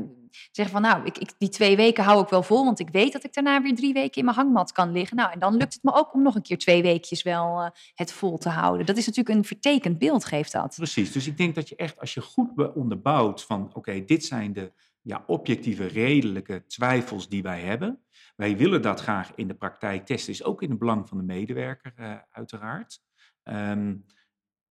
zeggen 0.51 0.73
van 0.73 0.81
nou, 0.81 1.05
ik, 1.05 1.17
ik, 1.17 1.31
die 1.37 1.49
twee 1.49 1.75
weken 1.75 2.03
hou 2.03 2.23
ik 2.23 2.29
wel 2.29 2.43
vol, 2.43 2.65
want 2.65 2.79
ik 2.79 2.89
weet 2.89 3.13
dat 3.13 3.23
ik 3.23 3.33
daarna 3.33 3.61
weer 3.61 3.75
drie 3.75 3.93
weken 3.93 4.17
in 4.17 4.25
mijn 4.25 4.37
hangmat 4.37 4.71
kan 4.71 4.91
liggen. 4.91 5.17
Nou, 5.17 5.31
en 5.31 5.39
dan 5.39 5.57
lukt 5.57 5.73
het 5.73 5.83
me 5.83 5.93
ook 5.93 6.13
om 6.13 6.21
nog 6.21 6.35
een 6.35 6.41
keer 6.41 6.57
twee 6.57 6.81
weekjes 6.81 7.21
wel 7.21 7.61
uh, 7.61 7.69
het 7.93 8.11
vol 8.11 8.37
te 8.37 8.49
houden. 8.49 8.85
Dat 8.85 8.97
is 8.97 9.05
natuurlijk 9.05 9.35
een 9.35 9.45
vertekend 9.45 9.97
beeld, 9.97 10.25
geeft 10.25 10.51
dat. 10.51 10.73
Precies, 10.75 11.11
dus 11.11 11.27
ik 11.27 11.37
denk 11.37 11.55
dat 11.55 11.69
je 11.69 11.75
echt, 11.75 11.99
als 11.99 12.13
je 12.13 12.21
goed 12.21 12.73
onderbouwt 12.73 13.43
van 13.43 13.69
oké, 13.73 14.05
dit 14.05 14.25
zijn 14.25 14.53
de 14.53 14.71
ja, 15.01 15.23
objectieve, 15.27 15.85
redelijke 15.85 16.65
twijfels 16.65 17.29
die 17.29 17.41
wij 17.41 17.61
hebben. 17.61 17.99
Wij 18.35 18.57
willen 18.57 18.81
dat 18.81 18.99
graag 18.99 19.31
in 19.35 19.47
de 19.47 19.55
praktijk 19.55 20.05
testen, 20.05 20.33
is 20.33 20.43
ook 20.43 20.61
in 20.61 20.69
het 20.69 20.79
belang 20.79 21.07
van 21.07 21.17
de 21.17 21.23
medewerker 21.23 21.93
uh, 21.99 22.15
uiteraard. 22.31 23.01
Um, 23.43 24.05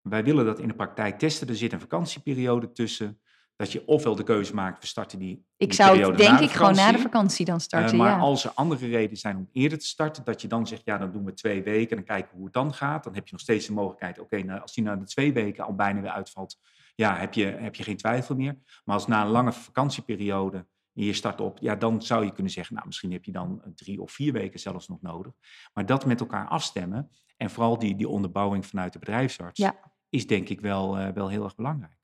wij 0.01 0.23
willen 0.23 0.45
dat 0.45 0.59
in 0.59 0.67
de 0.67 0.73
praktijk 0.73 1.19
testen. 1.19 1.47
Er 1.47 1.55
zit 1.55 1.73
een 1.73 1.79
vakantieperiode 1.79 2.71
tussen 2.71 3.19
dat 3.57 3.71
je 3.71 3.87
ofwel 3.87 4.15
de 4.15 4.23
keuze 4.23 4.53
maakt, 4.53 4.81
we 4.81 4.87
starten 4.87 5.19
die. 5.19 5.45
Ik 5.57 5.73
zou 5.73 5.99
het 5.99 6.17
denk 6.17 6.39
ik 6.39 6.51
gewoon 6.51 6.75
na 6.75 6.91
de 6.91 6.97
vakantie 6.97 7.45
dan 7.45 7.59
starten. 7.59 7.93
Uh, 7.93 7.99
maar 7.99 8.19
als 8.19 8.43
er 8.43 8.51
andere 8.53 8.87
redenen 8.87 9.17
zijn 9.17 9.37
om 9.37 9.49
eerder 9.51 9.77
te 9.77 9.85
starten, 9.85 10.23
dat 10.23 10.41
je 10.41 10.47
dan 10.47 10.67
zegt, 10.67 10.81
ja, 10.85 10.97
dan 10.97 11.11
doen 11.11 11.25
we 11.25 11.33
twee 11.33 11.63
weken 11.63 11.89
en 11.89 11.95
dan 11.95 12.05
kijken 12.05 12.29
we 12.29 12.35
hoe 12.35 12.45
het 12.45 12.53
dan 12.53 12.73
gaat. 12.73 13.03
Dan 13.03 13.15
heb 13.15 13.25
je 13.25 13.31
nog 13.31 13.41
steeds 13.41 13.65
de 13.65 13.73
mogelijkheid, 13.73 14.19
oké, 14.19 14.43
nou, 14.43 14.61
als 14.61 14.73
die 14.73 14.83
na 14.83 14.95
de 14.95 15.05
twee 15.05 15.33
weken 15.33 15.65
al 15.65 15.75
bijna 15.75 16.01
weer 16.01 16.11
uitvalt, 16.11 16.59
ja, 16.95 17.17
heb 17.17 17.33
je, 17.33 17.45
heb 17.45 17.75
je 17.75 17.83
geen 17.83 17.97
twijfel 17.97 18.35
meer. 18.35 18.57
Maar 18.85 18.95
als 18.95 19.07
na 19.07 19.21
een 19.21 19.31
lange 19.31 19.53
vakantieperiode 19.53 20.57
en 20.93 21.03
je 21.03 21.13
start 21.13 21.41
op, 21.41 21.57
ja, 21.61 21.75
dan 21.75 22.01
zou 22.01 22.25
je 22.25 22.31
kunnen 22.31 22.51
zeggen, 22.51 22.75
nou, 22.75 22.87
misschien 22.87 23.11
heb 23.11 23.25
je 23.25 23.31
dan 23.31 23.61
drie 23.75 24.01
of 24.01 24.11
vier 24.11 24.33
weken 24.33 24.59
zelfs 24.59 24.87
nog 24.87 25.01
nodig. 25.01 25.33
Maar 25.73 25.85
dat 25.85 26.05
met 26.05 26.19
elkaar 26.19 26.47
afstemmen 26.47 27.09
en 27.37 27.49
vooral 27.49 27.77
die, 27.77 27.95
die 27.95 28.07
onderbouwing 28.07 28.65
vanuit 28.65 28.93
de 28.93 28.99
bedrijfsarts, 28.99 29.59
ja. 29.59 29.75
is 30.09 30.27
denk 30.27 30.49
ik 30.49 30.61
wel, 30.61 30.99
uh, 30.99 31.09
wel 31.09 31.29
heel 31.29 31.43
erg 31.43 31.55
belangrijk. 31.55 31.97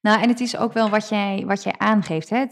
Nou, 0.00 0.22
en 0.22 0.28
het 0.28 0.40
is 0.40 0.56
ook 0.56 0.72
wel 0.72 0.88
wat 0.90 1.08
jij, 1.08 1.44
wat 1.46 1.62
jij 1.62 1.74
aangeeft. 1.76 2.30
Hè? 2.30 2.44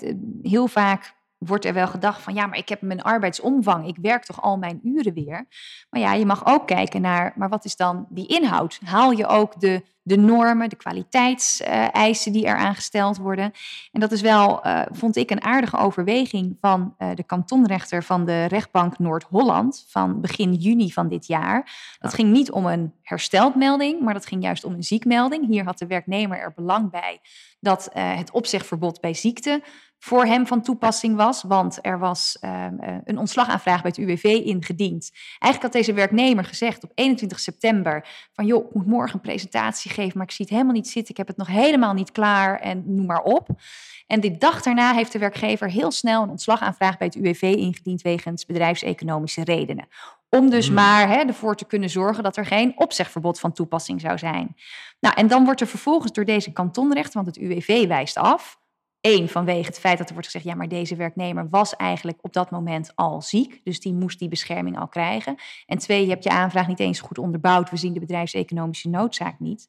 Heel 0.42 0.66
vaak 0.66 1.15
wordt 1.38 1.64
er 1.64 1.74
wel 1.74 1.86
gedacht 1.86 2.22
van 2.22 2.34
ja, 2.34 2.46
maar 2.46 2.58
ik 2.58 2.68
heb 2.68 2.80
mijn 2.80 3.02
arbeidsomvang, 3.02 3.86
ik 3.86 3.96
werk 4.00 4.24
toch 4.24 4.42
al 4.42 4.56
mijn 4.56 4.80
uren 4.82 5.14
weer. 5.14 5.46
Maar 5.90 6.00
ja, 6.00 6.12
je 6.12 6.26
mag 6.26 6.46
ook 6.46 6.66
kijken 6.66 7.00
naar, 7.00 7.32
maar 7.36 7.48
wat 7.48 7.64
is 7.64 7.76
dan 7.76 8.06
die 8.08 8.26
inhoud? 8.26 8.80
Haal 8.84 9.10
je 9.10 9.26
ook 9.26 9.60
de 9.60 9.82
de 10.06 10.16
normen, 10.16 10.68
de 10.68 10.76
kwaliteitseisen 10.76 12.32
die 12.32 12.44
eraan 12.44 12.74
gesteld 12.74 13.16
worden. 13.16 13.52
En 13.92 14.00
dat 14.00 14.12
is 14.12 14.20
wel, 14.20 14.66
uh, 14.66 14.82
vond 14.90 15.16
ik, 15.16 15.30
een 15.30 15.42
aardige 15.42 15.76
overweging 15.76 16.56
van 16.60 16.94
uh, 16.98 17.08
de 17.14 17.22
kantonrechter 17.22 18.02
van 18.02 18.24
de 18.24 18.44
rechtbank 18.44 18.98
Noord-Holland 18.98 19.84
van 19.88 20.20
begin 20.20 20.54
juni 20.54 20.92
van 20.92 21.08
dit 21.08 21.26
jaar. 21.26 21.72
Dat 21.98 22.14
ging 22.14 22.32
niet 22.32 22.50
om 22.50 22.66
een 22.66 22.92
herstelmelding, 23.02 24.00
maar 24.00 24.14
dat 24.14 24.26
ging 24.26 24.42
juist 24.42 24.64
om 24.64 24.72
een 24.72 24.82
ziekmelding. 24.82 25.46
Hier 25.46 25.64
had 25.64 25.78
de 25.78 25.86
werknemer 25.86 26.38
er 26.38 26.52
belang 26.54 26.90
bij 26.90 27.20
dat 27.60 27.90
uh, 27.96 28.16
het 28.16 28.30
opzegverbod 28.30 29.00
bij 29.00 29.14
ziekte 29.14 29.62
voor 29.98 30.24
hem 30.24 30.46
van 30.46 30.62
toepassing 30.62 31.16
was, 31.16 31.42
want 31.42 31.78
er 31.82 31.98
was 31.98 32.38
uh, 32.40 32.66
een 33.04 33.18
ontslagaanvraag 33.18 33.82
bij 33.82 33.92
het 33.94 34.04
UWV 34.04 34.24
ingediend. 34.24 35.10
Eigenlijk 35.38 35.62
had 35.62 35.72
deze 35.72 35.92
werknemer 35.92 36.44
gezegd 36.44 36.84
op 36.84 36.90
21 36.94 37.40
september 37.40 38.08
van 38.32 38.46
joh, 38.46 38.66
ik 38.66 38.74
moet 38.74 38.86
morgen 38.86 39.14
een 39.14 39.20
presentatie 39.20 39.90
geven, 39.90 40.18
maar 40.18 40.26
ik 40.26 40.32
zie 40.32 40.44
het 40.44 40.54
helemaal 40.54 40.74
niet 40.74 40.88
zitten, 40.88 41.10
ik 41.10 41.16
heb 41.16 41.26
het 41.26 41.36
nog 41.36 41.46
helemaal 41.46 41.92
niet 41.92 42.12
klaar 42.12 42.60
en 42.60 42.82
noem 42.86 43.06
maar 43.06 43.22
op. 43.22 43.48
En 44.06 44.20
de 44.20 44.38
dag 44.38 44.62
daarna 44.62 44.92
heeft 44.92 45.12
de 45.12 45.18
werkgever 45.18 45.70
heel 45.70 45.90
snel 45.90 46.22
een 46.22 46.30
ontslagaanvraag 46.30 46.96
bij 46.96 47.06
het 47.06 47.16
UWV 47.16 47.42
ingediend 47.42 48.02
wegens 48.02 48.46
bedrijfseconomische 48.46 49.44
redenen. 49.44 49.88
Om 50.28 50.50
dus 50.50 50.66
hmm. 50.66 50.74
maar 50.74 51.08
hè, 51.08 51.16
ervoor 51.16 51.56
te 51.56 51.64
kunnen 51.64 51.90
zorgen 51.90 52.22
dat 52.22 52.36
er 52.36 52.46
geen 52.46 52.72
opzegverbod 52.76 53.40
van 53.40 53.52
toepassing 53.52 54.00
zou 54.00 54.18
zijn. 54.18 54.56
Nou, 55.00 55.14
en 55.14 55.26
dan 55.26 55.44
wordt 55.44 55.60
er 55.60 55.66
vervolgens 55.66 56.12
door 56.12 56.24
deze 56.24 56.52
kantonrechter, 56.52 57.22
want 57.22 57.26
het 57.26 57.44
UWV 57.44 57.86
wijst 57.86 58.16
af, 58.16 58.58
Eén, 59.06 59.28
vanwege 59.28 59.66
het 59.66 59.78
feit 59.78 59.98
dat 59.98 60.06
er 60.06 60.12
wordt 60.12 60.28
gezegd, 60.28 60.44
ja, 60.44 60.54
maar 60.54 60.68
deze 60.68 60.96
werknemer 60.96 61.48
was 61.50 61.76
eigenlijk 61.76 62.18
op 62.20 62.32
dat 62.32 62.50
moment 62.50 62.92
al 62.94 63.22
ziek. 63.22 63.60
Dus 63.64 63.80
die 63.80 63.94
moest 63.94 64.18
die 64.18 64.28
bescherming 64.28 64.78
al 64.78 64.88
krijgen. 64.88 65.36
En 65.66 65.78
twee, 65.78 66.02
je 66.02 66.10
hebt 66.10 66.24
je 66.24 66.30
aanvraag 66.30 66.66
niet 66.66 66.80
eens 66.80 67.00
goed 67.00 67.18
onderbouwd. 67.18 67.70
We 67.70 67.76
zien 67.76 67.92
de 67.92 68.00
bedrijfseconomische 68.00 68.88
noodzaak 68.88 69.40
niet. 69.40 69.66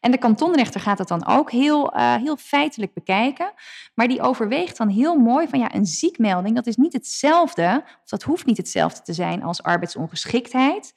En 0.00 0.10
de 0.10 0.18
kantonrechter 0.18 0.80
gaat 0.80 0.98
dat 0.98 1.08
dan 1.08 1.26
ook 1.26 1.50
heel, 1.50 1.96
uh, 1.96 2.14
heel 2.14 2.36
feitelijk 2.36 2.94
bekijken. 2.94 3.52
Maar 3.94 4.08
die 4.08 4.22
overweegt 4.22 4.76
dan 4.76 4.88
heel 4.88 5.16
mooi 5.16 5.48
van, 5.48 5.58
ja, 5.58 5.74
een 5.74 5.86
ziekmelding, 5.86 6.54
dat 6.54 6.66
is 6.66 6.76
niet 6.76 6.92
hetzelfde, 6.92 7.82
of 8.02 8.08
dat 8.08 8.22
hoeft 8.22 8.46
niet 8.46 8.56
hetzelfde 8.56 9.02
te 9.02 9.12
zijn 9.12 9.42
als 9.42 9.62
arbeidsongeschiktheid. 9.62 10.92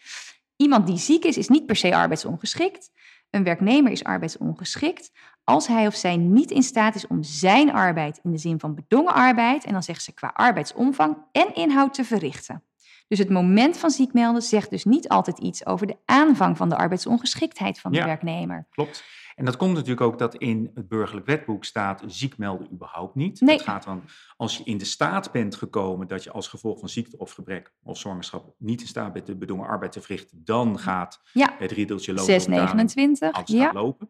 Iemand 0.55 0.87
die 0.87 0.97
ziek 0.97 1.23
is, 1.25 1.37
is 1.37 1.47
niet 1.47 1.65
per 1.65 1.75
se 1.75 1.95
arbeidsongeschikt. 1.95 2.91
Een 3.31 3.43
werknemer 3.43 3.91
is 3.91 4.03
arbeidsongeschikt 4.03 5.11
als 5.43 5.67
hij 5.67 5.87
of 5.87 5.95
zij 5.95 6.17
niet 6.17 6.51
in 6.51 6.63
staat 6.63 6.95
is 6.95 7.07
om 7.07 7.23
zijn 7.23 7.71
arbeid 7.71 8.19
in 8.23 8.31
de 8.31 8.37
zin 8.37 8.59
van 8.59 8.75
bedongen 8.75 9.13
arbeid, 9.13 9.65
en 9.65 9.71
dan 9.73 9.83
zeggen 9.83 10.03
ze 10.03 10.13
qua 10.13 10.31
arbeidsomvang 10.33 11.17
en 11.31 11.55
inhoud 11.55 11.93
te 11.93 12.03
verrichten. 12.03 12.63
Dus 13.07 13.19
het 13.19 13.29
moment 13.29 13.77
van 13.77 13.89
ziekmelden 13.89 14.41
zegt 14.41 14.69
dus 14.69 14.85
niet 14.85 15.09
altijd 15.09 15.39
iets 15.39 15.65
over 15.65 15.87
de 15.87 15.97
aanvang 16.05 16.57
van 16.57 16.69
de 16.69 16.77
arbeidsongeschiktheid 16.77 17.79
van 17.79 17.91
de 17.91 17.97
ja, 17.97 18.05
werknemer. 18.05 18.67
Klopt. 18.69 19.03
En 19.35 19.45
dat 19.45 19.57
komt 19.57 19.73
natuurlijk 19.73 20.01
ook 20.01 20.19
dat 20.19 20.35
in 20.35 20.71
het 20.73 20.87
burgerlijk 20.87 21.25
wetboek 21.25 21.65
staat 21.65 22.03
ziekmelden 22.05 22.71
überhaupt 22.71 23.15
niet. 23.15 23.41
Nee. 23.41 23.55
Het 23.55 23.63
gaat 23.63 23.83
dan 23.83 24.03
als 24.37 24.57
je 24.57 24.63
in 24.63 24.77
de 24.77 24.85
staat 24.85 25.31
bent 25.31 25.55
gekomen 25.55 26.07
dat 26.07 26.23
je 26.23 26.31
als 26.31 26.47
gevolg 26.47 26.79
van 26.79 26.89
ziekte 26.89 27.17
of 27.17 27.31
gebrek 27.31 27.73
of 27.83 27.97
zwangerschap 27.97 28.55
niet 28.57 28.81
in 28.81 28.87
staat 28.87 29.13
bent 29.13 29.25
de 29.25 29.35
bedongen 29.35 29.67
arbeid 29.67 29.91
te 29.91 30.01
verrichten, 30.01 30.41
dan 30.43 30.79
gaat 30.79 31.21
ja. 31.33 31.55
het 31.57 31.71
riedeltje 31.71 32.13
lopen. 32.13 32.25
629. 32.25 33.47
Ja. 33.47 33.71
lopen. 33.73 34.09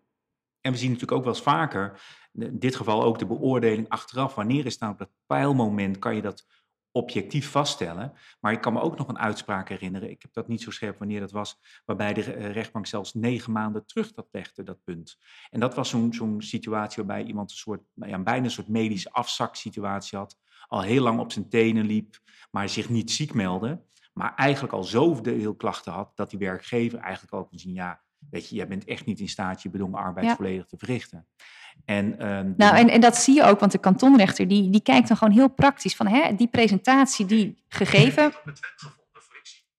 En 0.62 0.72
we 0.72 0.78
zien 0.78 0.92
natuurlijk 0.92 1.18
ook 1.18 1.24
wel 1.24 1.34
eens 1.34 1.44
vaker, 1.44 2.02
in 2.34 2.60
dit 2.60 2.76
geval 2.76 3.04
ook 3.04 3.20
de 3.20 3.26
beoordeling 3.26 3.90
achteraf, 3.90 4.36
wanneer 4.36 4.66
is 4.66 4.78
nou 4.78 4.92
op 4.92 4.98
dat 4.98 5.10
pijlmoment, 5.26 6.00
kan 6.00 6.16
je 6.16 6.22
dat 6.22 6.46
objectief 6.92 7.50
vaststellen. 7.50 8.14
Maar 8.40 8.52
ik 8.52 8.62
kan 8.62 8.74
me 8.74 8.82
ook 8.82 8.98
nog 8.98 9.08
een 9.08 9.20
uitspraak 9.20 9.70
herinneren, 9.70 10.10
ik 10.10 10.22
heb 10.22 10.34
dat 10.34 10.48
niet 10.48 10.62
zo 10.62 10.72
scherp 10.72 10.98
wanneer 11.00 11.20
dat 11.20 11.32
was, 11.32 11.60
waarbij 11.86 12.14
de 12.14 12.34
eh, 12.34 12.52
rechtbank 12.52 12.88
zelfs 12.88 13.14
negen 13.14 13.52
maanden 13.52 13.86
terug 13.86 14.12
dat 14.12 14.28
legde, 14.32 14.64
dat 14.64 14.84
punt. 14.84 15.18
En 15.50 15.60
dat 15.60 15.76
was 15.76 15.90
zo'n 15.90 16.14
zo'n 16.14 16.42
situatie 16.42 17.04
waarbij 17.04 17.28
iemand 17.28 17.52
een 17.52 17.58
soort, 17.58 17.82
ja, 17.94 18.20
bijna 18.20 18.44
een 18.44 18.52
soort 18.52 18.68
medische 18.68 19.12
afzaksituatie 19.12 20.18
had, 20.18 20.38
al 20.68 20.82
heel 20.82 21.04
lang 21.04 21.20
op 21.20 21.32
zijn 21.32 21.50
tenen 21.50 21.86
liep, 21.86 22.20
maar 22.52 22.70
zich 22.70 22.90
niet 22.90 23.12
ziek 23.12 23.34
meldde, 23.34 23.84
maar 24.14 24.36
eigenlijk 24.36 24.74
al 24.74 24.84
zoveel 24.84 25.56
klachten 25.56 25.92
had, 25.92 26.12
dat 26.16 26.30
die 26.30 26.40
werkgever 26.40 27.00
eigenlijk 27.00 27.34
al 27.34 27.46
kon 27.46 27.60
zien, 27.60 27.74
ja, 27.74 28.02
Weet 28.30 28.50
je, 28.50 28.56
jij 28.56 28.68
bent 28.68 28.86
echt 28.86 29.06
niet 29.06 29.20
in 29.20 29.30
staat 29.30 29.62
je 29.62 29.70
bedongen 29.70 30.00
arbeid 30.00 30.32
volledig 30.32 30.66
te 30.66 30.78
verrichten. 30.78 31.28
En, 31.92 32.28
um, 32.28 32.54
nou, 32.58 32.76
en, 32.76 32.90
en 32.90 33.02
dat 33.02 33.18
zie 33.18 33.36
je 33.36 33.44
ook, 33.44 33.60
want 33.60 33.72
de 33.72 33.78
kantonrechter 33.78 34.48
die, 34.48 34.70
die 34.70 34.82
kijkt 34.82 35.08
dan 35.08 35.18
gewoon 35.18 35.34
heel 35.34 35.50
praktisch 35.50 35.96
van 35.96 36.08
hè, 36.08 36.36
die 36.36 36.48
presentatie 36.48 37.26
die 37.26 37.64
gegeven. 37.68 38.34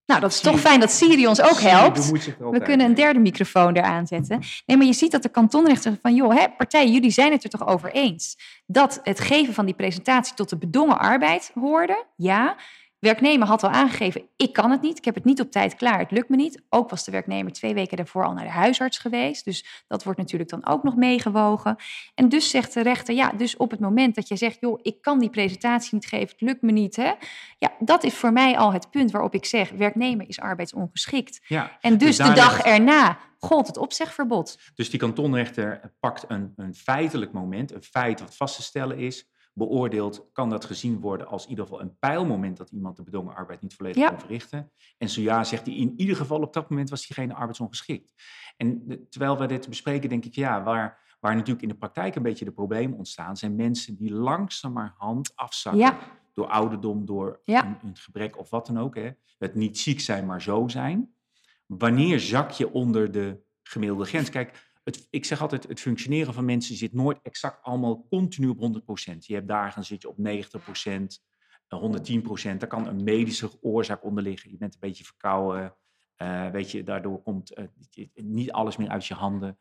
Nou, 0.06 0.20
dat 0.20 0.32
is 0.32 0.40
toch 0.40 0.60
fijn 0.60 0.80
dat 0.80 0.90
Siri 0.90 1.26
ons 1.26 1.40
ook 1.40 1.60
helpt. 1.60 2.10
We 2.38 2.60
kunnen 2.62 2.86
een 2.86 2.94
derde 2.94 3.18
microfoon 3.18 3.76
eraan 3.76 4.06
zetten. 4.06 4.42
Nee, 4.66 4.76
maar 4.76 4.86
je 4.86 4.92
ziet 4.92 5.10
dat 5.10 5.22
de 5.22 5.28
kantonrechter 5.28 5.98
van, 6.02 6.14
joh, 6.14 6.34
hè, 6.34 6.48
partijen, 6.56 6.92
jullie 6.92 7.10
zijn 7.10 7.32
het 7.32 7.44
er 7.44 7.50
toch 7.50 7.66
over 7.66 7.92
eens 7.92 8.36
dat 8.66 9.00
het 9.02 9.20
geven 9.20 9.54
van 9.54 9.64
die 9.64 9.74
presentatie 9.74 10.34
tot 10.34 10.48
de 10.48 10.58
bedongen 10.58 10.98
arbeid 10.98 11.50
hoorde? 11.54 12.04
Ja. 12.16 12.56
Werknemer 13.02 13.46
had 13.46 13.62
al 13.62 13.70
aangegeven, 13.70 14.28
ik 14.36 14.52
kan 14.52 14.70
het 14.70 14.80
niet, 14.80 14.98
ik 14.98 15.04
heb 15.04 15.14
het 15.14 15.24
niet 15.24 15.40
op 15.40 15.50
tijd 15.50 15.74
klaar, 15.74 15.98
het 15.98 16.10
lukt 16.10 16.28
me 16.28 16.36
niet. 16.36 16.62
Ook 16.68 16.90
was 16.90 17.04
de 17.04 17.10
werknemer 17.10 17.52
twee 17.52 17.74
weken 17.74 17.96
daarvoor 17.96 18.24
al 18.24 18.32
naar 18.32 18.44
de 18.44 18.50
huisarts 18.50 18.98
geweest. 18.98 19.44
Dus 19.44 19.84
dat 19.88 20.04
wordt 20.04 20.18
natuurlijk 20.18 20.50
dan 20.50 20.66
ook 20.66 20.82
nog 20.82 20.96
meegewogen. 20.96 21.76
En 22.14 22.28
dus 22.28 22.50
zegt 22.50 22.74
de 22.74 22.82
rechter, 22.82 23.14
ja, 23.14 23.32
dus 23.32 23.56
op 23.56 23.70
het 23.70 23.80
moment 23.80 24.14
dat 24.14 24.28
je 24.28 24.36
zegt, 24.36 24.56
joh, 24.60 24.78
ik 24.82 25.02
kan 25.02 25.18
die 25.18 25.30
presentatie 25.30 25.94
niet 25.94 26.06
geven, 26.06 26.28
het 26.28 26.40
lukt 26.40 26.62
me 26.62 26.72
niet. 26.72 26.96
Hè? 26.96 27.12
Ja, 27.58 27.72
dat 27.78 28.04
is 28.04 28.14
voor 28.14 28.32
mij 28.32 28.58
al 28.58 28.72
het 28.72 28.90
punt 28.90 29.10
waarop 29.10 29.34
ik 29.34 29.44
zeg, 29.44 29.70
werknemer 29.70 30.28
is 30.28 30.40
arbeidsongeschikt. 30.40 31.40
Ja, 31.46 31.78
en 31.80 31.98
dus, 31.98 32.16
dus 32.16 32.26
de 32.26 32.32
dag 32.32 32.60
erna 32.60 33.18
gold 33.38 33.66
het 33.66 33.76
opzegverbod. 33.76 34.58
Dus 34.74 34.90
die 34.90 34.98
kantonrechter 34.98 35.94
pakt 36.00 36.24
een, 36.28 36.52
een 36.56 36.74
feitelijk 36.74 37.32
moment, 37.32 37.72
een 37.72 37.82
feit 37.82 38.20
wat 38.20 38.36
vast 38.36 38.56
te 38.56 38.62
stellen 38.62 38.98
is 38.98 39.30
beoordeeld, 39.52 40.28
kan 40.32 40.50
dat 40.50 40.64
gezien 40.64 41.00
worden 41.00 41.26
als 41.26 41.44
in 41.44 41.50
ieder 41.50 41.64
geval 41.64 41.80
een 41.80 41.98
pijlmoment 41.98 42.56
dat 42.56 42.70
iemand 42.70 42.96
de 42.96 43.02
bedongen 43.02 43.34
arbeid 43.34 43.60
niet 43.60 43.74
volledig 43.74 44.08
kan 44.08 44.20
verrichten. 44.20 44.72
En 44.98 45.08
zo 45.08 45.20
ja, 45.20 45.44
zegt 45.44 45.66
hij, 45.66 45.74
in 45.74 45.94
ieder 45.96 46.16
geval 46.16 46.40
op 46.40 46.52
dat 46.52 46.70
moment 46.70 46.90
was 46.90 47.06
diegene 47.06 47.34
arbeidsongeschikt. 47.34 48.12
En 48.56 49.06
terwijl 49.10 49.38
we 49.38 49.46
dit 49.46 49.68
bespreken, 49.68 50.08
denk 50.08 50.24
ik, 50.24 50.34
ja, 50.34 50.62
waar, 50.62 51.16
waar 51.20 51.34
natuurlijk 51.34 51.62
in 51.62 51.68
de 51.68 51.74
praktijk 51.74 52.14
een 52.14 52.22
beetje 52.22 52.44
de 52.44 52.52
problemen 52.52 52.98
ontstaan, 52.98 53.36
zijn 53.36 53.56
mensen 53.56 53.96
die 53.96 54.12
langzamerhand 54.12 55.32
afzakken. 55.34 55.96
Door 56.32 56.46
ouderdom, 56.46 57.06
door 57.06 57.40
een, 57.44 57.76
een, 57.82 57.96
gebrek 57.96 58.38
of 58.38 58.50
wat 58.50 58.66
dan 58.66 58.78
ook. 58.78 58.94
Hè. 58.94 59.10
Het 59.38 59.54
niet 59.54 59.78
ziek 59.78 60.00
zijn, 60.00 60.26
maar 60.26 60.42
zo 60.42 60.68
zijn. 60.68 61.14
Wanneer 61.66 62.20
zak 62.20 62.50
je 62.50 62.72
onder 62.72 63.12
de 63.12 63.42
gemiddelde 63.62 64.04
grens? 64.04 64.30
Kijk, 64.30 64.71
het, 64.84 65.06
ik 65.10 65.24
zeg 65.24 65.40
altijd, 65.40 65.68
het 65.68 65.80
functioneren 65.80 66.34
van 66.34 66.44
mensen 66.44 66.76
zit 66.76 66.92
nooit 66.92 67.18
exact 67.22 67.62
allemaal 67.62 68.06
continu 68.08 68.48
op 68.48 68.82
100%. 69.12 69.18
Je 69.18 69.34
hebt 69.34 69.48
dagen, 69.48 69.84
zit 69.84 70.02
je 70.02 70.08
op 70.08 70.16
90%, 70.18 70.20
110%. 71.68 72.56
Daar 72.56 72.66
kan 72.66 72.86
een 72.86 73.04
medische 73.04 73.50
oorzaak 73.60 74.04
onder 74.04 74.22
liggen. 74.22 74.50
Je 74.50 74.56
bent 74.56 74.74
een 74.74 74.80
beetje 74.80 75.04
verkouden. 75.04 75.76
Uh, 76.16 76.50
weet 76.50 76.70
je, 76.70 76.82
daardoor 76.82 77.22
komt 77.22 77.58
uh, 77.58 77.66
niet 78.14 78.52
alles 78.52 78.76
meer 78.76 78.88
uit 78.88 79.06
je 79.06 79.14
handen. 79.14 79.58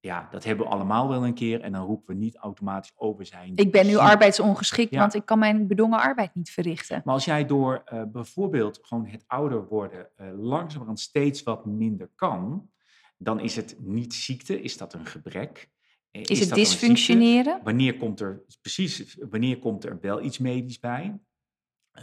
Ja, 0.00 0.28
dat 0.30 0.44
hebben 0.44 0.66
we 0.66 0.72
allemaal 0.72 1.08
wel 1.08 1.24
een 1.24 1.34
keer. 1.34 1.60
En 1.60 1.72
dan 1.72 1.86
roepen 1.86 2.14
we 2.14 2.20
niet 2.20 2.36
automatisch 2.36 2.92
over 2.94 3.26
zijn. 3.26 3.52
Ik 3.56 3.72
ben 3.72 3.86
nu 3.86 3.96
arbeidsongeschikt, 3.96 4.94
want 4.94 5.14
ik 5.14 5.24
kan 5.24 5.38
mijn 5.38 5.66
bedongen 5.66 6.00
arbeid 6.00 6.34
niet 6.34 6.50
verrichten. 6.50 7.02
Maar 7.04 7.14
als 7.14 7.24
jij 7.24 7.46
door 7.46 7.82
uh, 7.92 8.02
bijvoorbeeld 8.02 8.78
gewoon 8.82 9.06
het 9.06 9.24
ouder 9.26 9.66
worden 9.68 10.08
langzamerhand 10.36 11.00
steeds 11.00 11.42
wat 11.42 11.66
minder 11.66 12.10
kan 12.14 12.70
dan 13.16 13.40
is 13.40 13.56
het 13.56 13.76
niet 13.78 14.14
ziekte, 14.14 14.60
is 14.60 14.76
dat 14.76 14.94
een 14.94 15.06
gebrek. 15.06 15.70
Eh, 16.10 16.22
is, 16.24 16.40
het 16.40 16.54
dysfunctioneren? 16.54 17.60
Wanneer 17.64 17.96
komt 17.96 18.20
er, 18.20 18.42
precies, 18.60 19.16
wanneer 19.30 19.58
komt 19.58 19.84
er 19.84 20.00
wel 20.00 20.22
iets 20.22 20.38
medisch 20.38 20.78
bij? 20.78 21.18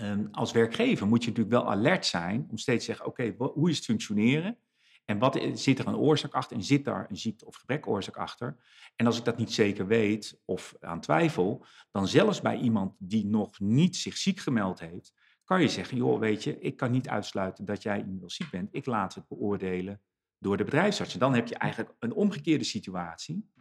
Um, 0.01 0.27
als 0.31 0.51
werkgever 0.51 1.07
moet 1.07 1.23
je 1.23 1.29
natuurlijk 1.29 1.55
wel 1.55 1.71
alert 1.71 2.05
zijn 2.05 2.47
om 2.49 2.57
steeds 2.57 2.85
te 2.85 2.91
zeggen, 2.91 3.05
oké, 3.05 3.35
hoe 3.37 3.69
is 3.69 3.75
het 3.75 3.85
functioneren? 3.85 4.57
En 5.05 5.19
wat 5.19 5.39
zit 5.53 5.79
er 5.79 5.87
een 5.87 5.95
oorzaak 5.95 6.33
achter? 6.33 6.57
En 6.57 6.63
zit 6.63 6.85
daar 6.85 7.09
een 7.09 7.17
ziekte- 7.17 7.45
of 7.45 7.55
gebrekoorzaak 7.55 8.17
achter? 8.17 8.57
En 8.95 9.05
als 9.05 9.17
ik 9.17 9.25
dat 9.25 9.37
niet 9.37 9.53
zeker 9.53 9.87
weet 9.87 10.39
of 10.45 10.75
aan 10.79 11.01
twijfel, 11.01 11.65
dan 11.91 12.07
zelfs 12.07 12.41
bij 12.41 12.57
iemand 12.57 12.95
die 12.97 13.25
nog 13.25 13.59
niet 13.59 13.95
zich 13.95 14.17
ziek 14.17 14.39
gemeld 14.39 14.79
heeft, 14.79 15.13
kan 15.43 15.61
je 15.61 15.67
zeggen, 15.67 15.97
joh, 15.97 16.19
weet 16.19 16.43
je, 16.43 16.59
ik 16.59 16.77
kan 16.77 16.91
niet 16.91 17.09
uitsluiten 17.09 17.65
dat 17.65 17.83
jij 17.83 17.99
inmiddels 17.99 18.35
ziek 18.35 18.49
bent. 18.49 18.69
Ik 18.71 18.85
laat 18.85 19.15
het 19.15 19.27
beoordelen 19.27 20.01
door 20.43 20.57
de 20.57 20.63
bedrijfsartsen. 20.63 21.19
Dan 21.19 21.33
heb 21.33 21.47
je 21.47 21.55
eigenlijk 21.55 21.93
een 21.99 22.13
omgekeerde 22.13 22.63
situatie. 22.63 23.51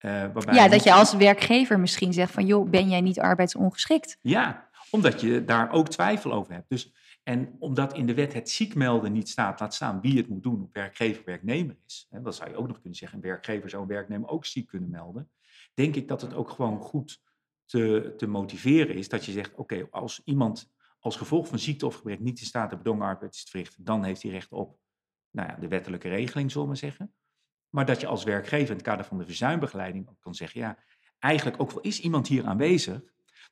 Uh, 0.00 0.10
waarbij 0.10 0.54
ja, 0.54 0.68
dat 0.68 0.84
je 0.84 0.92
als 0.92 1.14
werkgever 1.14 1.80
misschien 1.80 2.12
zegt 2.12 2.32
van 2.32 2.46
joh, 2.46 2.70
ben 2.70 2.88
jij 2.88 3.00
niet 3.00 3.20
arbeidsongeschikt? 3.20 4.18
Ja, 4.20 4.68
omdat 4.90 5.20
je 5.20 5.44
daar 5.44 5.72
ook 5.72 5.88
twijfel 5.88 6.32
over 6.32 6.52
hebt. 6.52 6.68
Dus, 6.68 6.92
en 7.22 7.56
omdat 7.58 7.94
in 7.94 8.06
de 8.06 8.14
wet 8.14 8.32
het 8.32 8.50
ziekmelden 8.50 9.12
niet 9.12 9.28
staat, 9.28 9.60
laat 9.60 9.74
staan 9.74 10.00
wie 10.00 10.16
het 10.16 10.28
moet 10.28 10.42
doen, 10.42 10.62
of 10.62 10.68
werkgever 10.72 11.24
werknemer 11.24 11.76
is. 11.86 12.06
Hè, 12.10 12.22
dat 12.22 12.34
zou 12.34 12.50
je 12.50 12.56
ook 12.56 12.66
nog 12.66 12.80
kunnen 12.80 12.98
zeggen, 12.98 13.18
een 13.18 13.24
werkgever 13.24 13.70
zou 13.70 13.82
een 13.82 13.88
werknemer 13.88 14.28
ook 14.28 14.44
ziek 14.44 14.66
kunnen 14.66 14.90
melden. 14.90 15.30
Denk 15.74 15.96
ik 15.96 16.08
dat 16.08 16.20
het 16.20 16.34
ook 16.34 16.50
gewoon 16.50 16.80
goed 16.80 17.22
te, 17.64 18.14
te 18.16 18.26
motiveren 18.26 18.94
is 18.94 19.08
dat 19.08 19.24
je 19.24 19.32
zegt, 19.32 19.54
oké, 19.54 19.86
als 19.90 20.20
iemand 20.24 20.72
als 20.98 21.16
gevolg 21.16 21.48
van 21.48 21.58
ziekte 21.58 21.86
of 21.86 21.94
gebrek 21.94 22.20
niet 22.20 22.40
in 22.40 22.46
staat 22.46 22.70
de 22.70 22.76
bedongen 22.76 23.06
arbeid 23.06 23.32
te 23.32 23.50
verrichten, 23.50 23.84
dan 23.84 24.04
heeft 24.04 24.22
hij 24.22 24.30
recht 24.30 24.52
op 24.52 24.78
nou 25.34 25.48
ja, 25.48 25.54
de 25.54 25.68
wettelijke 25.68 26.08
regeling, 26.08 26.50
zullen 26.50 26.68
we 26.68 26.74
zeggen. 26.74 27.14
Maar 27.68 27.86
dat 27.86 28.00
je 28.00 28.06
als 28.06 28.24
werkgever 28.24 28.68
in 28.68 28.76
het 28.76 28.82
kader 28.82 29.04
van 29.04 29.18
de 29.18 29.24
verzuimbegeleiding 29.24 30.08
ook 30.08 30.20
kan 30.20 30.34
zeggen, 30.34 30.60
ja, 30.60 30.78
eigenlijk 31.18 31.60
ook 31.60 31.70
wel 31.70 31.80
is 31.80 32.00
iemand 32.00 32.28
hier 32.28 32.46
aanwezig, 32.46 33.00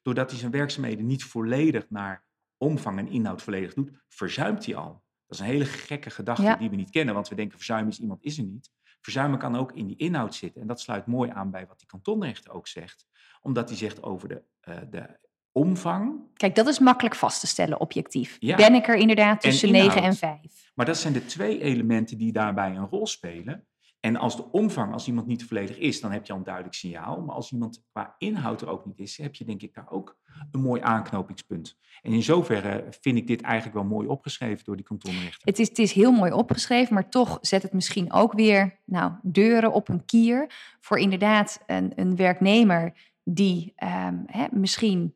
doordat 0.03 0.31
hij 0.31 0.39
zijn 0.39 0.53
werkzaamheden 0.53 1.07
niet 1.07 1.25
volledig 1.25 1.91
naar 1.91 2.25
omvang 2.57 2.99
en 2.99 3.09
inhoud 3.09 3.43
volledig 3.43 3.75
doet, 3.75 3.91
verzuimt 4.09 4.67
hij 4.67 4.75
al. 4.75 5.05
Dat 5.27 5.39
is 5.39 5.39
een 5.39 5.53
hele 5.53 5.65
gekke 5.65 6.11
gedachte 6.11 6.57
die 6.59 6.71
we 6.71 6.77
niet 6.77 6.91
kennen, 6.91 7.15
want 7.15 7.29
we 7.29 7.35
denken 7.35 7.57
verzuim 7.57 7.89
is 7.89 8.01
iemand 8.01 8.23
is 8.23 8.39
er 8.39 8.45
niet. 8.45 8.71
Verzuimen 9.01 9.39
kan 9.39 9.57
ook 9.57 9.73
in 9.73 9.87
die 9.87 9.97
inhoud 9.97 10.35
zitten. 10.35 10.61
En 10.61 10.67
dat 10.67 10.81
sluit 10.81 11.07
mooi 11.07 11.31
aan 11.31 11.51
bij 11.51 11.67
wat 11.67 11.79
die 11.79 11.89
kantonrechter 11.89 12.53
ook 12.53 12.67
zegt. 12.67 13.07
Omdat 13.41 13.69
hij 13.69 13.79
zegt 13.79 14.03
over 14.03 14.29
de, 14.29 14.43
uh, 14.69 14.77
de 14.91 15.19
omvang. 15.53 16.21
Kijk, 16.35 16.55
dat 16.55 16.67
is 16.67 16.79
makkelijk 16.79 17.15
vast 17.15 17.41
te 17.41 17.47
stellen, 17.47 17.81
objectief. 17.81 18.39
Ben 18.39 18.75
ik 18.75 18.89
er 18.89 18.95
inderdaad 18.95 19.41
tussen 19.41 19.73
9 19.73 20.03
en 20.03 20.15
5? 20.15 20.39
Maar 20.75 20.87
dat 20.87 20.99
zijn 20.99 21.13
de 21.13 21.25
twee 21.25 21.61
elementen 21.61 22.19
die 22.19 22.33
daarbij 22.33 22.77
een 22.77 22.87
rol 22.87 23.07
spelen. 23.07 23.67
En 24.01 24.17
als 24.17 24.37
de 24.37 24.51
omvang, 24.51 24.93
als 24.93 25.07
iemand 25.07 25.27
niet 25.27 25.45
volledig 25.45 25.79
is, 25.79 26.01
dan 26.01 26.13
heb 26.13 26.27
je 26.27 26.33
al 26.33 26.39
een 26.39 26.45
duidelijk 26.45 26.75
signaal. 26.75 27.21
Maar 27.21 27.35
als 27.35 27.53
iemand 27.53 27.85
qua 27.93 28.15
inhoud 28.19 28.61
er 28.61 28.69
ook 28.69 28.87
niet 28.87 28.99
is, 28.99 29.17
heb 29.17 29.35
je 29.35 29.45
denk 29.45 29.63
ik 29.63 29.75
daar 29.75 29.91
ook 29.91 30.17
een 30.51 30.61
mooi 30.61 30.81
aanknopingspunt. 30.81 31.79
En 32.03 32.13
in 32.13 32.23
zoverre 32.23 32.87
vind 33.01 33.19
ik 33.19 33.27
dit 33.27 33.41
eigenlijk 33.41 33.75
wel 33.75 33.85
mooi 33.85 34.09
opgeschreven 34.09 34.65
door 34.65 34.77
die 34.77 34.85
kantonrechter. 34.85 35.41
Het 35.45 35.59
is, 35.59 35.69
het 35.69 35.79
is 35.79 35.93
heel 35.93 36.13
mooi 36.13 36.33
opgeschreven, 36.33 36.95
maar 36.95 37.09
toch 37.09 37.39
zet 37.41 37.63
het 37.63 37.73
misschien 37.73 38.13
ook 38.13 38.33
weer 38.33 38.81
nou, 38.85 39.13
deuren 39.23 39.73
op 39.73 39.89
een 39.89 40.05
kier 40.05 40.47
voor 40.81 40.99
inderdaad 40.99 41.63
een, 41.67 41.93
een 41.95 42.17
werknemer 42.17 42.93
die 43.25 43.73
ehm, 43.77 44.17
hè, 44.27 44.47
misschien 44.51 45.15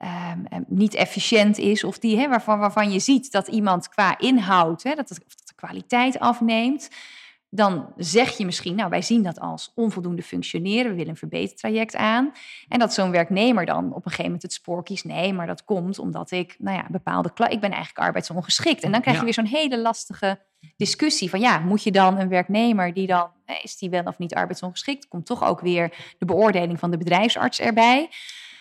ehm, 0.00 0.44
ehm, 0.44 0.62
niet 0.66 0.94
efficiënt 0.94 1.58
is, 1.58 1.84
of 1.84 1.98
die, 1.98 2.18
hè, 2.18 2.28
waarvan, 2.28 2.58
waarvan 2.58 2.92
je 2.92 2.98
ziet 2.98 3.32
dat 3.32 3.48
iemand 3.48 3.88
qua 3.88 4.18
inhoud, 4.18 4.82
hè, 4.82 4.94
dat, 4.94 5.08
het, 5.08 5.18
dat 5.18 5.48
de 5.48 5.54
kwaliteit 5.54 6.18
afneemt, 6.18 6.88
dan 7.50 7.92
zeg 7.96 8.36
je 8.36 8.44
misschien, 8.44 8.74
nou 8.74 8.90
wij 8.90 9.02
zien 9.02 9.22
dat 9.22 9.40
als 9.40 9.72
onvoldoende 9.74 10.22
functioneren, 10.22 10.90
we 10.90 10.96
willen 10.96 11.10
een 11.10 11.16
verbetertraject 11.16 11.96
aan. 11.96 12.32
En 12.68 12.78
dat 12.78 12.94
zo'n 12.94 13.10
werknemer 13.10 13.66
dan 13.66 13.84
op 13.84 13.94
een 13.94 14.02
gegeven 14.02 14.24
moment 14.24 14.42
het 14.42 14.52
spoor 14.52 14.82
kiest, 14.82 15.04
nee, 15.04 15.32
maar 15.32 15.46
dat 15.46 15.64
komt 15.64 15.98
omdat 15.98 16.30
ik, 16.30 16.56
nou 16.58 16.76
ja, 16.76 16.86
bepaalde, 16.90 17.28
ik 17.28 17.60
ben 17.60 17.70
eigenlijk 17.70 17.98
arbeidsongeschikt. 17.98 18.82
En 18.82 18.92
dan 18.92 19.00
krijg 19.00 19.18
je 19.18 19.24
weer 19.24 19.34
zo'n 19.34 19.44
hele 19.44 19.78
lastige 19.78 20.38
discussie 20.76 21.30
van, 21.30 21.40
ja, 21.40 21.58
moet 21.58 21.82
je 21.82 21.92
dan 21.92 22.18
een 22.18 22.28
werknemer 22.28 22.94
die 22.94 23.06
dan, 23.06 23.30
is 23.62 23.78
die 23.78 23.90
wel 23.90 24.04
of 24.04 24.18
niet 24.18 24.34
arbeidsongeschikt, 24.34 25.08
komt 25.08 25.26
toch 25.26 25.44
ook 25.44 25.60
weer 25.60 26.14
de 26.18 26.26
beoordeling 26.26 26.78
van 26.78 26.90
de 26.90 26.98
bedrijfsarts 26.98 27.60
erbij. 27.60 28.08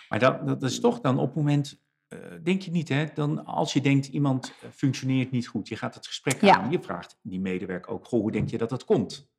Maar 0.10 0.20
dat, 0.20 0.48
dat 0.48 0.64
is 0.64 0.80
toch 0.80 1.00
dan 1.00 1.20
op 1.20 1.26
het 1.26 1.36
moment 1.36 1.82
uh, 2.10 2.20
denk 2.44 2.62
je 2.62 2.72
niet, 2.72 2.90
hè? 2.90 3.06
Dan 3.14 3.46
als 3.46 3.74
je 3.74 3.82
denkt 3.82 4.08
iemand 4.08 4.54
eh, 4.62 4.70
functioneert 4.70 5.32
niet 5.32 5.48
goed, 5.48 5.68
je 5.68 5.76
gaat 5.76 5.96
het 5.96 6.08
gesprek 6.08 6.44
aan, 6.44 6.72
je 6.72 6.82
vraagt 6.82 7.20
die 7.22 7.40
medewerker 7.40 7.92
ook, 7.92 8.06
goh, 8.06 8.22
hoe 8.22 8.32
denk 8.32 8.50
je 8.50 8.58
dat 8.58 8.70
dat 8.70 8.86
komt? 8.86 9.30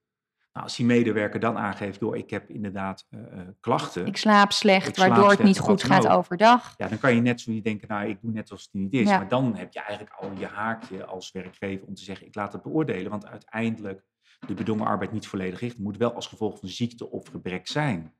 Nou, 0.53 0.65
als 0.67 0.77
die 0.77 0.87
medewerker 0.87 1.41
dan 1.41 1.59
aangeeft 1.59 2.01
door 2.01 2.17
ik 2.17 2.31
heb 2.31 2.51
inderdaad 2.51 3.07
uh, 3.11 3.21
klachten. 3.61 4.07
Ik 4.07 4.17
slaap 4.17 4.53
slecht, 4.53 4.97
waardoor 4.97 5.31
het 5.31 5.43
niet 5.43 5.59
goed 5.59 5.83
gaat 5.83 6.07
overdag. 6.07 6.75
Ja, 6.77 6.89
dan 6.89 6.99
kan 6.99 7.15
je 7.15 7.21
net 7.21 7.41
zo 7.41 7.51
niet 7.51 7.65
denken, 7.65 7.89
nou, 7.89 8.09
ik 8.09 8.21
doe 8.21 8.31
net 8.31 8.51
alsof 8.51 8.67
het 8.73 8.81
niet 8.81 8.93
is. 8.93 9.07
Maar 9.07 9.29
dan 9.29 9.57
heb 9.57 9.73
je 9.73 9.81
eigenlijk 9.81 10.17
al 10.17 10.33
je 10.39 10.47
haakje 10.47 11.05
als 11.05 11.33
werkgever 11.33 11.87
om 11.87 11.95
te 11.95 12.05
zeggen, 12.05 12.27
ik 12.27 12.35
laat 12.35 12.53
het 12.53 12.63
beoordelen. 12.63 13.11
Want 13.11 13.27
uiteindelijk 13.27 14.05
de 14.47 14.55
bedongen 14.55 14.87
arbeid 14.87 15.13
niet 15.13 15.27
volledig. 15.27 15.61
Het 15.61 15.79
moet 15.79 15.97
wel 15.97 16.15
als 16.15 16.27
gevolg 16.27 16.59
van 16.59 16.69
ziekte 16.69 17.11
of 17.11 17.29
gebrek 17.29 17.67
zijn 17.67 18.15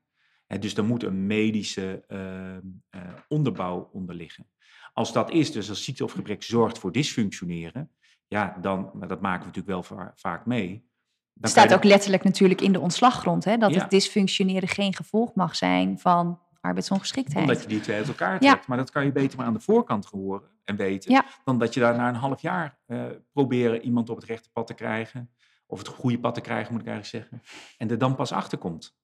dus 0.59 0.75
er 0.75 0.85
moet 0.85 1.03
een 1.03 1.27
medische 1.27 2.03
ehm, 2.07 2.61
eh, 2.89 3.01
onderbouw 3.27 3.89
onder 3.93 4.15
liggen. 4.15 4.47
Als 4.93 5.13
dat 5.13 5.31
is, 5.31 5.51
dus 5.51 5.69
als 5.69 5.83
ziekte 5.83 6.03
of 6.03 6.11
gebrek 6.11 6.43
zorgt 6.43 6.79
voor 6.79 6.91
dysfunctioneren, 6.91 7.91
ja, 8.27 8.57
dan, 8.61 8.91
maar 8.93 9.07
dat 9.07 9.21
maken 9.21 9.39
we 9.39 9.45
natuurlijk 9.45 9.87
wel 9.87 10.11
vaak 10.15 10.45
mee. 10.45 10.89
Het 11.41 11.49
staat 11.49 11.73
ook 11.73 11.83
letterlijk 11.83 12.23
natuurlijk 12.23 12.61
in 12.61 12.71
de 12.71 12.79
ontslaggrond, 12.79 13.45
hè, 13.45 13.57
dat 13.57 13.75
het 13.75 13.89
dysfunctioneren 13.89 14.67
geen 14.67 14.93
gevolg 14.93 15.35
mag 15.35 15.55
zijn 15.55 15.99
van 15.99 16.39
arbeidsongeschiktheid. 16.61 17.47
Omdat 17.47 17.61
je 17.61 17.67
die 17.67 17.79
twee 17.79 17.97
uit 17.97 18.07
elkaar 18.07 18.39
trekt. 18.39 18.67
Maar 18.67 18.77
dat 18.77 18.91
kan 18.91 19.05
je 19.05 19.11
beter 19.11 19.37
maar 19.37 19.45
aan 19.45 19.53
de 19.53 19.59
voorkant 19.59 20.05
horen 20.05 20.49
en 20.63 20.75
weten, 20.75 21.23
dan 21.43 21.59
dat 21.59 21.73
je 21.73 21.79
daar 21.79 21.95
na 21.95 22.09
een 22.09 22.15
half 22.15 22.41
jaar 22.41 22.79
uh, 22.87 23.05
proberen 23.31 23.81
iemand 23.81 24.09
op 24.09 24.15
het 24.15 24.25
rechte 24.25 24.49
pad 24.51 24.67
te 24.67 24.73
krijgen, 24.73 25.31
of 25.65 25.79
het 25.79 25.87
goede 25.87 26.19
pad 26.19 26.33
te 26.33 26.41
krijgen, 26.41 26.71
moet 26.71 26.81
ik 26.81 26.87
eigenlijk 26.87 27.29
zeggen, 27.29 27.51
en 27.77 27.89
er 27.89 27.97
dan 27.97 28.15
pas 28.15 28.31
achter 28.31 28.57
komt. 28.57 28.99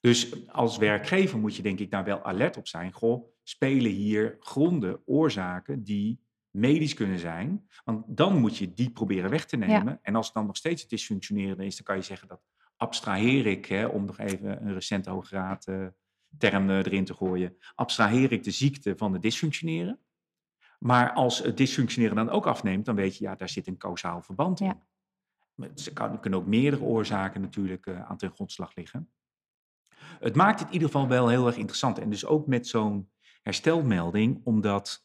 Dus 0.00 0.48
als 0.48 0.76
werkgever 0.76 1.38
moet 1.38 1.56
je 1.56 1.62
denk 1.62 1.78
ik 1.78 1.90
daar 1.90 2.04
wel 2.04 2.22
alert 2.22 2.56
op 2.56 2.68
zijn. 2.68 2.92
Goh, 2.92 3.28
spelen 3.42 3.90
hier 3.90 4.36
gronden, 4.40 5.02
oorzaken 5.04 5.82
die 5.82 6.24
medisch 6.50 6.94
kunnen 6.94 7.18
zijn. 7.18 7.68
Want 7.84 8.04
dan 8.06 8.40
moet 8.40 8.56
je 8.56 8.74
die 8.74 8.90
proberen 8.90 9.30
weg 9.30 9.46
te 9.46 9.56
nemen. 9.56 9.98
En 10.02 10.14
als 10.14 10.26
het 10.26 10.34
dan 10.34 10.46
nog 10.46 10.56
steeds 10.56 10.88
dysfunctionerende 10.88 11.64
is, 11.64 11.76
dan 11.76 11.84
kan 11.84 11.96
je 11.96 12.02
zeggen 12.02 12.28
dat 12.28 12.42
abstraheer 12.76 13.46
ik, 13.46 13.66
hè, 13.66 13.86
om 13.86 14.04
nog 14.04 14.18
even 14.18 14.66
een 14.66 14.72
recente 14.72 15.10
hoograad 15.10 15.66
uh, 15.66 15.86
term 16.38 16.70
uh, 16.70 16.76
erin 16.76 17.04
te 17.04 17.14
gooien, 17.14 17.56
abstraheer 17.74 18.32
ik 18.32 18.42
de 18.42 18.50
ziekte 18.50 18.94
van 18.96 19.12
het 19.12 19.22
dysfunctioneren. 19.22 20.00
Maar 20.78 21.12
als 21.12 21.38
het 21.42 21.56
dysfunctioneren 21.56 22.16
dan 22.16 22.30
ook 22.30 22.46
afneemt, 22.46 22.84
dan 22.84 22.94
weet 22.94 23.16
je, 23.16 23.24
ja, 23.24 23.34
daar 23.34 23.48
zit 23.48 23.66
een 23.66 23.76
kausaal 23.76 24.22
verband 24.22 24.60
in. 24.60 24.66
Ja. 24.66 25.70
Ze 25.74 25.92
kunnen 26.20 26.38
ook 26.38 26.46
meerdere 26.46 26.82
oorzaken 26.82 27.40
natuurlijk 27.40 27.86
uh, 27.86 28.10
aan 28.10 28.16
ten 28.16 28.30
grondslag 28.30 28.74
liggen. 28.74 29.10
Het 30.20 30.34
maakt 30.34 30.58
het 30.58 30.68
in 30.68 30.74
ieder 30.74 30.88
geval 30.88 31.08
wel 31.08 31.28
heel 31.28 31.46
erg 31.46 31.56
interessant. 31.56 31.98
En 31.98 32.10
dus 32.10 32.26
ook 32.26 32.46
met 32.46 32.66
zo'n 32.66 33.10
herstelmelding, 33.42 34.40
omdat 34.44 35.04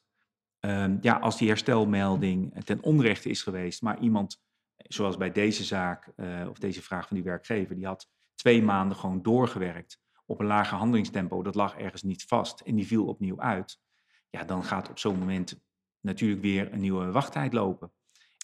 ehm, 0.59 0.97
ja, 1.01 1.17
als 1.17 1.37
die 1.37 1.47
herstelmelding 1.47 2.63
ten 2.63 2.83
onrechte 2.83 3.29
is 3.29 3.43
geweest, 3.43 3.81
maar 3.81 3.99
iemand, 3.99 4.41
zoals 4.75 5.17
bij 5.17 5.31
deze 5.31 5.63
zaak 5.63 6.11
uh, 6.15 6.47
of 6.49 6.57
deze 6.57 6.81
vraag 6.81 7.07
van 7.07 7.15
die 7.15 7.25
werkgever, 7.25 7.75
die 7.75 7.85
had 7.85 8.09
twee 8.35 8.63
maanden 8.63 8.97
gewoon 8.97 9.21
doorgewerkt 9.21 9.99
op 10.25 10.39
een 10.39 10.45
lager 10.45 10.77
handelingstempo, 10.77 11.43
dat 11.43 11.55
lag 11.55 11.77
ergens 11.77 12.03
niet 12.03 12.23
vast 12.23 12.59
en 12.59 12.75
die 12.75 12.87
viel 12.87 13.05
opnieuw 13.05 13.39
uit. 13.39 13.79
Ja, 14.29 14.43
dan 14.43 14.63
gaat 14.63 14.89
op 14.89 14.99
zo'n 14.99 15.19
moment 15.19 15.61
natuurlijk 15.99 16.41
weer 16.41 16.73
een 16.73 16.79
nieuwe 16.79 17.11
wachttijd 17.11 17.53
lopen. 17.53 17.91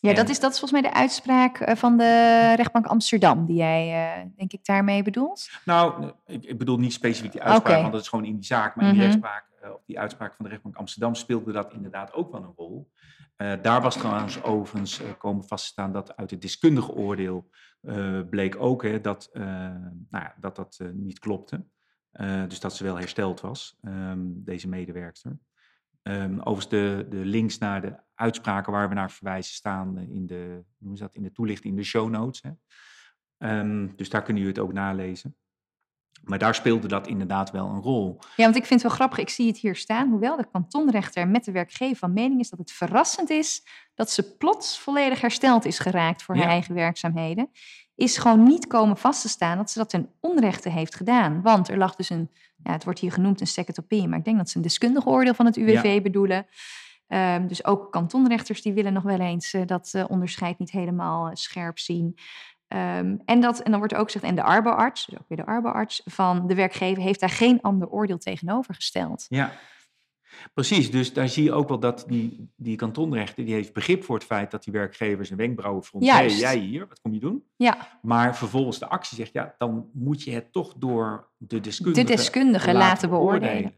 Ja, 0.01 0.13
dat, 0.13 0.29
is, 0.29 0.39
dat 0.39 0.51
is 0.51 0.59
volgens 0.59 0.81
mij 0.81 0.91
de 0.91 0.97
uitspraak 0.97 1.59
eh, 1.59 1.75
van 1.75 1.97
de 1.97 2.53
rechtbank 2.55 2.85
Amsterdam, 2.85 3.45
die 3.45 3.55
jij, 3.55 4.17
uh, 4.19 4.31
denk 4.35 4.53
ik, 4.53 4.65
daarmee 4.65 5.03
bedoelt. 5.03 5.49
Nou, 5.65 6.11
ik, 6.25 6.45
ik 6.45 6.57
bedoel 6.57 6.77
niet 6.77 6.93
specifiek 6.93 7.31
die 7.31 7.41
uitspraak, 7.41 7.81
want 7.81 7.91
dat 7.91 8.01
is 8.01 8.07
gewoon 8.07 8.25
in 8.25 8.35
die 8.35 8.45
zaak. 8.45 8.75
Maar 8.75 8.85
in 8.85 8.91
die 8.91 8.99
mhm. 8.99 9.09
rechtspraak, 9.09 9.45
uh, 9.63 9.73
of 9.73 9.83
die 9.85 9.99
uitspraak 9.99 10.33
van 10.35 10.45
de 10.45 10.51
rechtbank 10.51 10.75
Amsterdam, 10.75 11.15
speelde 11.15 11.51
dat 11.51 11.73
inderdaad 11.73 12.13
ook 12.13 12.31
wel 12.31 12.43
een 12.43 12.53
rol. 12.55 12.91
daar 13.61 13.81
was 13.81 13.97
trouwens 13.97 14.43
overigens 14.43 15.01
komen 15.17 15.43
vast 15.43 15.65
te 15.65 15.71
staan 15.71 15.91
dat 15.91 16.15
uit 16.15 16.31
het 16.31 16.41
deskundige 16.41 16.91
oordeel 16.91 17.49
bleek 18.29 18.55
ook 18.55 18.83
hè, 18.83 19.01
dat, 19.01 19.29
nou 19.33 19.97
ja, 20.09 20.35
dat 20.39 20.55
dat 20.55 20.79
niet 20.93 21.19
klopte. 21.19 21.65
dus 22.47 22.59
dat 22.59 22.75
ze 22.75 22.83
wel 22.83 22.97
hersteld 22.97 23.41
was, 23.41 23.77
um, 23.83 24.43
deze 24.43 24.67
medewerkster. 24.67 25.37
Um, 26.09 26.39
overigens 26.39 26.69
de, 26.69 27.05
de 27.09 27.25
links 27.25 27.57
naar 27.57 27.81
de 27.81 27.95
uitspraken 28.15 28.71
waar 28.71 28.89
we 28.89 28.95
naar 28.95 29.11
verwijzen 29.11 29.53
staan 29.53 29.97
in 29.97 30.25
de, 30.27 30.63
hoe 30.77 30.93
is 30.93 30.99
dat, 30.99 31.15
in 31.15 31.23
de 31.23 31.31
toelichting, 31.31 31.73
in 31.73 31.79
de 31.79 31.85
show 31.85 32.09
notes. 32.09 32.41
Hè? 32.41 32.51
Um, 33.59 33.95
dus 33.95 34.09
daar 34.09 34.23
kunnen 34.23 34.43
jullie 34.43 34.57
het 34.57 34.67
ook 34.67 34.73
nalezen. 34.73 35.37
Maar 36.23 36.39
daar 36.39 36.55
speelde 36.55 36.87
dat 36.87 37.07
inderdaad 37.07 37.51
wel 37.51 37.69
een 37.69 37.81
rol. 37.81 38.19
Ja, 38.35 38.43
want 38.43 38.55
ik 38.55 38.65
vind 38.65 38.81
het 38.81 38.89
wel 38.89 38.91
grappig, 38.91 39.17
ik 39.17 39.29
zie 39.29 39.47
het 39.47 39.57
hier 39.57 39.75
staan. 39.75 40.09
Hoewel 40.09 40.37
de 40.37 40.49
kantonrechter 40.51 41.27
met 41.27 41.43
de 41.43 41.51
werkgever 41.51 41.95
van 41.97 42.13
mening 42.13 42.39
is 42.39 42.49
dat 42.49 42.59
het 42.59 42.71
verrassend 42.71 43.29
is 43.29 43.67
dat 43.93 44.11
ze 44.11 44.35
plots 44.35 44.79
volledig 44.79 45.21
hersteld 45.21 45.65
is 45.65 45.79
geraakt 45.79 46.23
voor 46.23 46.35
haar 46.35 46.47
eigen 46.47 46.75
werkzaamheden, 46.75 47.49
is 47.97 48.17
gewoon 48.17 48.43
niet 48.43 48.67
komen 48.67 48.97
vast 48.97 49.21
te 49.21 49.29
staan 49.29 49.57
dat 49.57 49.71
ze 49.71 49.79
dat 49.79 49.89
ten 49.89 50.09
onrechte 50.19 50.69
heeft 50.69 50.95
gedaan. 50.95 51.41
Want 51.41 51.69
er 51.69 51.77
lag 51.77 51.95
dus 51.95 52.09
een, 52.09 52.29
ja, 52.63 52.71
het 52.71 52.83
wordt 52.83 52.99
hier 52.99 53.11
genoemd 53.11 53.41
een 53.41 53.65
opinion, 53.79 54.09
maar 54.09 54.19
ik 54.19 54.25
denk 54.25 54.37
dat 54.37 54.49
ze 54.49 54.57
een 54.57 54.63
deskundig 54.63 55.07
oordeel 55.07 55.33
van 55.33 55.45
het 55.45 55.55
UWV 55.55 56.01
bedoelen. 56.01 56.45
Um, 57.07 57.47
dus 57.47 57.65
ook 57.65 57.91
kantonrechters 57.91 58.61
die 58.61 58.73
willen 58.73 58.93
nog 58.93 59.03
wel 59.03 59.19
eens 59.19 59.53
uh, 59.53 59.61
dat 59.65 59.91
uh, 59.95 60.03
onderscheid 60.07 60.59
niet 60.59 60.71
helemaal 60.71 61.27
uh, 61.27 61.31
scherp 61.33 61.79
zien. 61.79 62.17
Um, 62.67 63.21
en, 63.25 63.39
dat, 63.39 63.59
en 63.59 63.71
dan 63.71 63.79
wordt 63.79 63.95
ook 63.95 64.05
gezegd, 64.05 64.25
en 64.25 64.35
de 64.35 64.43
arboarts, 64.43 65.05
dus 65.05 65.19
ook 65.19 65.27
weer 65.27 65.37
de 65.37 65.45
arboarts 65.45 66.01
van 66.05 66.47
de 66.47 66.55
werkgever, 66.55 67.03
heeft 67.03 67.19
daar 67.19 67.29
geen 67.29 67.61
ander 67.61 67.87
oordeel 67.87 68.17
tegenover 68.17 68.73
gesteld. 68.73 69.25
Ja, 69.29 69.51
Precies, 70.53 70.91
dus 70.91 71.13
daar 71.13 71.29
zie 71.29 71.43
je 71.43 71.53
ook 71.53 71.67
wel 71.67 71.79
dat 71.79 72.03
die, 72.07 72.49
die 72.55 72.75
kantonrechter, 72.75 73.45
die 73.45 73.53
heeft 73.53 73.73
begrip 73.73 74.03
voor 74.03 74.15
het 74.15 74.25
feit 74.25 74.51
dat 74.51 74.63
die 74.63 74.73
werkgever 74.73 75.25
zijn 75.25 75.39
wenkbrauwen 75.39 75.83
fronst. 75.83 76.11
Hé, 76.11 76.21
jij 76.21 76.57
hier, 76.57 76.87
wat 76.87 77.01
kom 77.01 77.13
je 77.13 77.19
doen? 77.19 77.43
Ja. 77.55 77.99
Maar 78.01 78.37
vervolgens 78.37 78.79
de 78.79 78.87
actie 78.87 79.17
zegt, 79.17 79.33
ja, 79.33 79.55
dan 79.57 79.89
moet 79.93 80.23
je 80.23 80.31
het 80.31 80.51
toch 80.51 80.73
door 80.73 81.29
de 81.37 81.59
deskundige, 81.59 82.05
de 82.05 82.15
deskundige 82.15 82.73
laten, 82.73 83.09
beoordelen. 83.09 83.75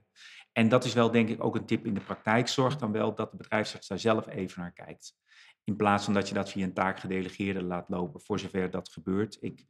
En 0.51 0.69
dat 0.69 0.85
is 0.85 0.93
wel 0.93 1.11
denk 1.11 1.29
ik 1.29 1.43
ook 1.43 1.55
een 1.55 1.65
tip 1.65 1.85
in 1.85 1.93
de 1.93 1.99
praktijk. 1.99 2.47
Zorg 2.47 2.77
dan 2.77 2.91
wel 2.91 3.15
dat 3.15 3.31
de 3.31 3.37
bedrijfsarts 3.37 3.87
daar 3.87 3.99
zelf 3.99 4.27
even 4.27 4.61
naar 4.61 4.71
kijkt. 4.73 5.15
In 5.63 5.75
plaats 5.75 6.05
van 6.05 6.13
dat 6.13 6.27
je 6.27 6.33
dat 6.33 6.49
via 6.49 6.63
een 6.63 6.73
taakgedelegeerde 6.73 7.63
laat 7.63 7.89
lopen, 7.89 8.21
voor 8.21 8.39
zover 8.39 8.69
dat 8.69 8.89
gebeurt. 8.89 9.37
Ik, 9.39 9.65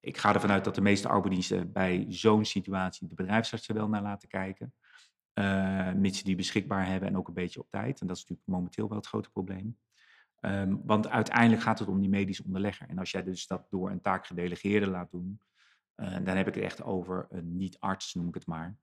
ik 0.00 0.16
ga 0.16 0.34
ervan 0.34 0.50
uit 0.50 0.64
dat 0.64 0.74
de 0.74 0.80
meeste 0.80 1.08
arbeidsdiensten 1.08 1.72
bij 1.72 2.06
zo'n 2.08 2.44
situatie 2.44 3.08
de 3.08 3.14
bedrijfsarts 3.14 3.68
er 3.68 3.74
wel 3.74 3.88
naar 3.88 4.02
laten 4.02 4.28
kijken. 4.28 4.74
Uh, 5.38 5.92
mits 5.92 6.22
die 6.22 6.36
beschikbaar 6.36 6.86
hebben 6.86 7.08
en 7.08 7.16
ook 7.16 7.28
een 7.28 7.34
beetje 7.34 7.60
op 7.60 7.70
tijd. 7.70 8.00
En 8.00 8.06
dat 8.06 8.16
is 8.16 8.22
natuurlijk 8.22 8.48
momenteel 8.48 8.88
wel 8.88 8.96
het 8.96 9.06
grote 9.06 9.30
probleem. 9.30 9.78
Um, 10.40 10.80
want 10.84 11.08
uiteindelijk 11.08 11.62
gaat 11.62 11.78
het 11.78 11.88
om 11.88 12.00
die 12.00 12.08
medische 12.08 12.44
onderlegger. 12.44 12.88
En 12.88 12.98
als 12.98 13.10
jij 13.10 13.22
dus 13.22 13.46
dat 13.46 13.66
door 13.70 13.90
een 13.90 14.00
taakgedelegeerde 14.00 14.86
laat 14.86 15.10
doen, 15.10 15.40
uh, 15.96 16.12
dan 16.12 16.36
heb 16.36 16.48
ik 16.48 16.54
het 16.54 16.64
echt 16.64 16.82
over 16.82 17.26
een 17.30 17.56
niet-arts, 17.56 18.14
noem 18.14 18.28
ik 18.28 18.34
het 18.34 18.46
maar. 18.46 18.76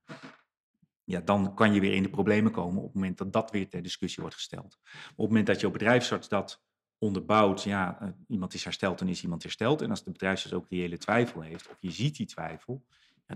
Ja, 1.04 1.22
dan 1.22 1.54
kan 1.56 1.74
je 1.74 1.80
weer 1.80 1.94
in 1.94 2.04
de 2.04 2.10
problemen 2.10 2.52
komen 2.52 2.78
op 2.78 2.86
het 2.86 2.94
moment 2.94 3.18
dat 3.18 3.34
dat 3.34 3.52
weer 3.52 3.70
ter 3.70 3.82
discussie 3.82 4.22
wordt 4.22 4.36
gesteld. 4.36 4.80
Op 4.84 5.18
het 5.18 5.28
moment 5.28 5.48
dat 5.48 5.60
je 5.60 5.68
op 5.68 5.74
bedrijfsarts 5.74 6.28
dat 6.28 6.64
onderbouwt, 6.98 7.64
ja, 7.64 8.02
uh, 8.02 8.10
iemand 8.28 8.54
is 8.54 8.64
hersteld 8.64 9.02
en 9.02 9.08
is 9.08 9.24
iemand 9.24 9.44
hersteld. 9.44 9.82
En 9.82 9.90
als 9.90 10.04
de 10.04 10.12
bedrijfsarts 10.12 10.56
ook 10.56 10.70
reële 10.70 10.98
twijfel 10.98 11.42
heeft, 11.42 11.70
of 11.70 11.78
je 11.80 11.92
ziet 11.92 12.16
die 12.16 12.28
twijfel, 12.28 12.86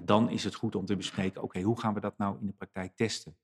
dan 0.01 0.29
is 0.29 0.43
het 0.43 0.55
goed 0.55 0.75
om 0.75 0.85
te 0.85 0.95
bespreken, 0.95 1.43
oké, 1.43 1.61
hoe 1.61 1.79
gaan 1.79 1.93
we 1.93 1.99
dat 1.99 2.17
nou 2.17 2.37
in 2.39 2.45
de 2.45 2.53
praktijk 2.53 2.95
testen? 2.95 3.37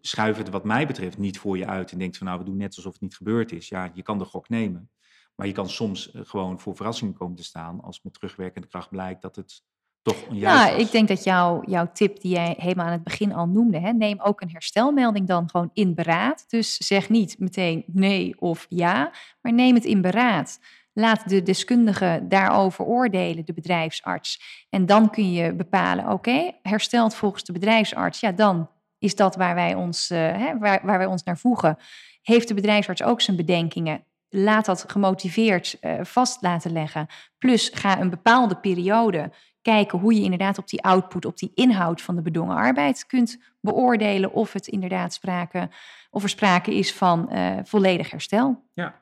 Schuif 0.00 0.36
het 0.36 0.48
wat 0.48 0.64
mij 0.64 0.86
betreft 0.86 1.18
niet 1.18 1.38
voor 1.38 1.58
je 1.58 1.66
uit 1.66 1.92
en 1.92 1.98
denkt 1.98 2.16
van 2.16 2.26
nou, 2.26 2.38
we 2.38 2.44
doen 2.44 2.56
net 2.56 2.76
alsof 2.76 2.92
het 2.92 3.02
niet 3.02 3.16
gebeurd 3.16 3.52
is. 3.52 3.68
Ja, 3.68 3.90
je 3.94 4.02
kan 4.02 4.18
de 4.18 4.24
gok 4.24 4.48
nemen, 4.48 4.90
maar 5.34 5.46
je 5.46 5.52
kan 5.52 5.68
soms 5.68 6.10
eh, 6.10 6.22
gewoon 6.24 6.60
voor 6.60 6.76
verrassingen 6.76 7.14
komen 7.14 7.36
te 7.36 7.44
staan 7.44 7.80
als 7.80 8.02
met 8.02 8.12
terugwerkende 8.12 8.68
kracht 8.68 8.90
blijkt 8.90 9.22
dat 9.22 9.36
het 9.36 9.62
toch 10.02 10.28
onjuist 10.28 10.68
ja, 10.68 10.76
ik 10.76 10.90
denk 10.90 11.08
dat 11.08 11.24
jouw 11.24 11.62
jouw 11.66 11.90
tip 11.92 12.20
die 12.20 12.32
jij 12.32 12.54
helemaal 12.58 12.86
aan 12.86 12.92
het 12.92 13.04
begin 13.04 13.32
al 13.32 13.46
noemde, 13.46 13.80
hè, 13.80 13.92
neem 13.92 14.20
ook 14.20 14.40
een 14.40 14.50
herstelmelding 14.50 15.26
dan 15.26 15.50
gewoon 15.50 15.70
in 15.72 15.94
beraad. 15.94 16.44
Dus 16.48 16.76
zeg 16.76 17.08
niet 17.08 17.38
meteen 17.38 17.84
nee 17.86 18.40
of 18.40 18.66
ja, 18.68 19.12
maar 19.40 19.52
neem 19.52 19.74
het 19.74 19.84
in 19.84 20.00
beraad. 20.00 20.58
Laat 20.92 21.28
de 21.28 21.42
deskundige 21.42 22.20
daarover 22.22 22.84
oordelen, 22.84 23.44
de 23.44 23.52
bedrijfsarts. 23.52 24.64
En 24.70 24.86
dan 24.86 25.10
kun 25.10 25.32
je 25.32 25.54
bepalen, 25.54 26.08
oké, 26.08 26.50
herstelt 26.62 27.14
volgens 27.14 27.44
de 27.44 27.52
bedrijfsarts, 27.52 28.20
ja, 28.20 28.32
dan 28.32 28.70
is 28.98 29.16
dat 29.16 29.36
waar 29.36 29.54
wij 29.54 29.74
ons, 29.74 30.08
hè, 30.08 30.58
waar, 30.58 30.80
waar 30.82 30.98
wij 30.98 31.06
ons 31.06 31.22
naar 31.22 31.38
voegen. 31.38 31.76
Heeft 32.22 32.48
de 32.48 32.54
bedrijfsarts 32.54 33.02
ook 33.02 33.20
zijn 33.20 33.36
bedenkingen? 33.36 34.04
Laat 34.28 34.64
dat 34.64 34.84
gemotiveerd 34.88 35.76
uh, 35.80 35.94
vast 36.02 36.42
laten 36.42 36.72
leggen. 36.72 37.06
Plus 37.38 37.70
ga 37.74 38.00
een 38.00 38.10
bepaalde 38.10 38.56
periode 38.56 39.32
kijken 39.62 39.98
hoe 39.98 40.14
je 40.14 40.22
inderdaad 40.22 40.58
op 40.58 40.68
die 40.68 40.82
output, 40.82 41.24
op 41.24 41.36
die 41.36 41.50
inhoud 41.54 42.02
van 42.02 42.16
de 42.16 42.22
bedongen 42.22 42.56
arbeid 42.56 43.06
kunt 43.06 43.38
beoordelen 43.60 44.32
of 44.32 44.52
het 44.52 44.66
inderdaad 44.66 45.12
sprake, 45.12 45.70
of 46.10 46.22
er 46.22 46.28
sprake 46.28 46.74
is 46.74 46.94
van 46.94 47.28
uh, 47.32 47.58
volledig 47.62 48.10
herstel. 48.10 48.68
Ja, 48.72 49.01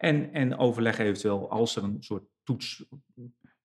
en, 0.00 0.32
en 0.32 0.56
overleg 0.56 0.98
eventueel 0.98 1.50
als 1.50 1.76
er 1.76 1.82
een 1.82 2.02
soort 2.02 2.24
toets, 2.42 2.84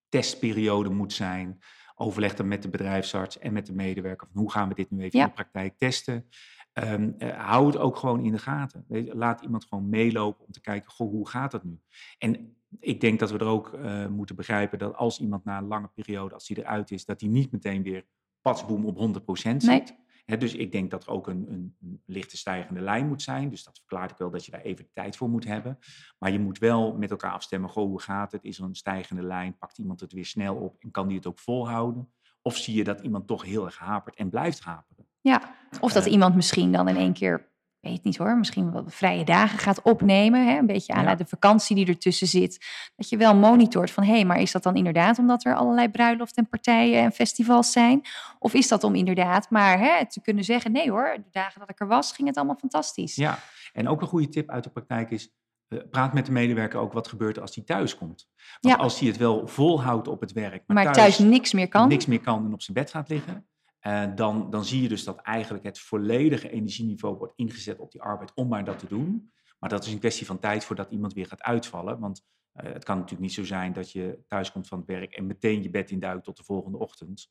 testperiode 0.09 0.89
moet 0.89 1.13
zijn. 1.13 1.59
Overleg 1.95 2.35
dan 2.35 2.47
met 2.47 2.61
de 2.61 2.69
bedrijfsarts 2.69 3.39
en 3.39 3.53
met 3.53 3.65
de 3.65 3.73
medewerker. 3.73 4.27
Van 4.31 4.41
hoe 4.41 4.51
gaan 4.51 4.69
we 4.69 4.75
dit 4.75 4.91
nu 4.91 5.03
even 5.03 5.19
in 5.19 5.25
de 5.25 5.31
praktijk 5.31 5.77
testen? 5.77 6.29
Um, 6.73 7.15
uh, 7.17 7.47
hou 7.47 7.67
het 7.67 7.77
ook 7.77 7.97
gewoon 7.97 8.23
in 8.23 8.31
de 8.31 8.37
gaten. 8.37 8.85
Laat 9.13 9.41
iemand 9.41 9.65
gewoon 9.65 9.89
meelopen 9.89 10.45
om 10.45 10.51
te 10.51 10.61
kijken, 10.61 10.91
goh, 10.91 11.09
hoe 11.09 11.29
gaat 11.29 11.51
dat 11.51 11.63
nu? 11.63 11.79
En 12.17 12.57
ik 12.79 13.01
denk 13.01 13.19
dat 13.19 13.31
we 13.31 13.37
er 13.37 13.45
ook 13.45 13.73
uh, 13.73 14.07
moeten 14.07 14.35
begrijpen 14.35 14.79
dat 14.79 14.95
als 14.95 15.19
iemand 15.19 15.45
na 15.45 15.57
een 15.57 15.67
lange 15.67 15.89
periode, 15.93 16.33
als 16.33 16.47
hij 16.47 16.57
eruit 16.57 16.91
is, 16.91 17.05
dat 17.05 17.21
hij 17.21 17.29
niet 17.29 17.51
meteen 17.51 17.83
weer 17.83 18.05
patsboom 18.41 18.85
op 18.85 19.19
100% 19.19 19.21
zit. 19.41 19.63
Nee. 19.63 19.83
He, 20.25 20.37
dus 20.37 20.53
ik 20.53 20.71
denk 20.71 20.91
dat 20.91 21.03
er 21.03 21.09
ook 21.09 21.27
een, 21.27 21.51
een, 21.51 21.75
een, 21.81 22.01
lichte 22.05 22.37
stijgende 22.37 22.81
lijn 22.81 23.07
moet 23.07 23.21
zijn. 23.21 23.49
Dus 23.49 23.63
dat 23.63 23.77
verklaart 23.77 24.11
ik 24.11 24.17
wel 24.17 24.29
dat 24.29 24.45
je 24.45 24.51
daar 24.51 24.61
even 24.61 24.89
tijd 24.93 25.17
voor 25.17 25.29
moet 25.29 25.45
hebben. 25.45 25.79
Maar 26.17 26.31
je 26.31 26.39
moet 26.39 26.57
wel 26.57 26.97
met 26.97 27.11
elkaar 27.11 27.31
afstemmen, 27.31 27.69
goh, 27.69 27.85
hoe 27.85 28.01
gaat 28.01 28.31
het? 28.31 28.43
Is 28.43 28.57
er 28.57 28.63
een 28.63 28.75
stijgende 28.75 29.23
lijn? 29.23 29.57
Pakt 29.57 29.77
iemand 29.77 29.99
het 29.99 30.13
weer 30.13 30.25
snel 30.25 30.55
op 30.55 30.75
en 30.79 30.91
kan 30.91 31.07
die 31.07 31.17
het 31.17 31.27
ook 31.27 31.39
volhouden? 31.39 32.13
Of 32.41 32.57
zie 32.57 32.75
je 32.75 32.83
dat 32.83 32.99
iemand 32.99 33.27
toch 33.27 33.43
heel 33.43 33.65
erg 33.65 33.77
hapert 33.77 34.15
en 34.15 34.29
blijft 34.29 34.59
haperen? 34.59 35.07
Ja, 35.21 35.55
of 35.79 35.93
dat 35.93 36.05
uh, 36.05 36.11
iemand 36.11 36.35
misschien 36.35 36.71
dan 36.71 36.87
in 36.87 36.97
één 36.97 37.13
keer 37.13 37.53
weet 37.89 38.03
niet 38.03 38.17
hoor, 38.17 38.37
misschien 38.37 38.71
wel 38.71 38.83
vrije 38.87 39.23
dagen 39.23 39.59
gaat 39.59 39.81
opnemen. 39.81 40.47
Hè? 40.47 40.57
Een 40.57 40.65
beetje 40.65 40.93
aan 40.93 41.03
ja. 41.03 41.15
de 41.15 41.25
vakantie 41.25 41.75
die 41.75 41.87
ertussen 41.87 42.27
zit. 42.27 42.65
Dat 42.95 43.09
je 43.09 43.17
wel 43.17 43.35
monitort 43.35 43.91
van 43.91 44.03
hé, 44.03 44.11
hey, 44.11 44.25
maar 44.25 44.41
is 44.41 44.51
dat 44.51 44.63
dan 44.63 44.75
inderdaad 44.75 45.19
omdat 45.19 45.45
er 45.45 45.55
allerlei 45.55 45.89
bruiloften 45.89 46.43
en 46.43 46.49
partijen 46.49 47.03
en 47.03 47.11
festivals 47.11 47.71
zijn? 47.71 48.01
Of 48.39 48.53
is 48.53 48.67
dat 48.67 48.83
om 48.83 48.95
inderdaad 48.95 49.49
maar 49.49 49.79
hè, 49.79 50.09
te 50.09 50.21
kunnen 50.21 50.43
zeggen: 50.43 50.71
nee 50.71 50.91
hoor, 50.91 51.13
de 51.17 51.29
dagen 51.31 51.59
dat 51.59 51.69
ik 51.69 51.79
er 51.79 51.87
was, 51.87 52.11
ging 52.11 52.27
het 52.27 52.37
allemaal 52.37 52.57
fantastisch. 52.59 53.15
Ja, 53.15 53.39
en 53.73 53.87
ook 53.87 54.01
een 54.01 54.07
goede 54.07 54.29
tip 54.29 54.49
uit 54.49 54.63
de 54.63 54.69
praktijk 54.69 55.11
is. 55.11 55.33
Uh, 55.69 55.79
praat 55.91 56.13
met 56.13 56.25
de 56.25 56.31
medewerker 56.31 56.79
ook 56.79 56.93
wat 56.93 57.07
gebeurt 57.07 57.39
als 57.39 57.55
hij 57.55 57.63
thuis 57.63 57.97
komt. 57.97 58.29
Want 58.61 58.75
ja. 58.75 58.81
als 58.81 58.99
hij 58.99 59.07
het 59.07 59.17
wel 59.17 59.47
volhoudt 59.47 60.07
op 60.07 60.21
het 60.21 60.31
werk, 60.31 60.63
maar, 60.67 60.83
maar 60.83 60.93
thuis, 60.93 60.97
thuis 60.97 61.29
niks 61.29 61.53
meer 61.53 61.67
kan. 61.67 61.87
Niks 61.87 62.05
meer 62.05 62.21
kan 62.21 62.45
en 62.45 62.53
op 62.53 62.61
zijn 62.61 62.77
bed 62.77 62.91
gaat 62.91 63.09
liggen, 63.09 63.47
uh, 63.87 64.03
dan, 64.15 64.49
dan 64.49 64.65
zie 64.65 64.81
je 64.81 64.87
dus 64.87 65.03
dat 65.03 65.21
eigenlijk 65.21 65.63
het 65.63 65.79
volledige 65.79 66.49
energieniveau 66.49 67.17
wordt 67.17 67.33
ingezet 67.35 67.79
op 67.79 67.91
die 67.91 68.01
arbeid 68.01 68.31
om 68.33 68.47
maar 68.47 68.63
dat 68.63 68.79
te 68.79 68.87
doen. 68.87 69.31
Maar 69.59 69.69
dat 69.69 69.85
is 69.85 69.93
een 69.93 69.99
kwestie 69.99 70.25
van 70.25 70.39
tijd 70.39 70.65
voordat 70.65 70.91
iemand 70.91 71.13
weer 71.13 71.25
gaat 71.25 71.41
uitvallen. 71.41 71.99
Want 71.99 72.21
uh, 72.53 72.73
het 72.73 72.83
kan 72.83 72.95
natuurlijk 72.95 73.23
niet 73.23 73.33
zo 73.33 73.43
zijn 73.43 73.73
dat 73.73 73.91
je 73.91 74.19
thuis 74.27 74.51
komt 74.51 74.67
van 74.67 74.77
het 74.77 74.87
werk 74.87 75.13
en 75.13 75.25
meteen 75.25 75.63
je 75.63 75.69
bed 75.69 75.91
induikt 75.91 76.23
tot 76.23 76.37
de 76.37 76.43
volgende 76.43 76.77
ochtend. 76.77 77.29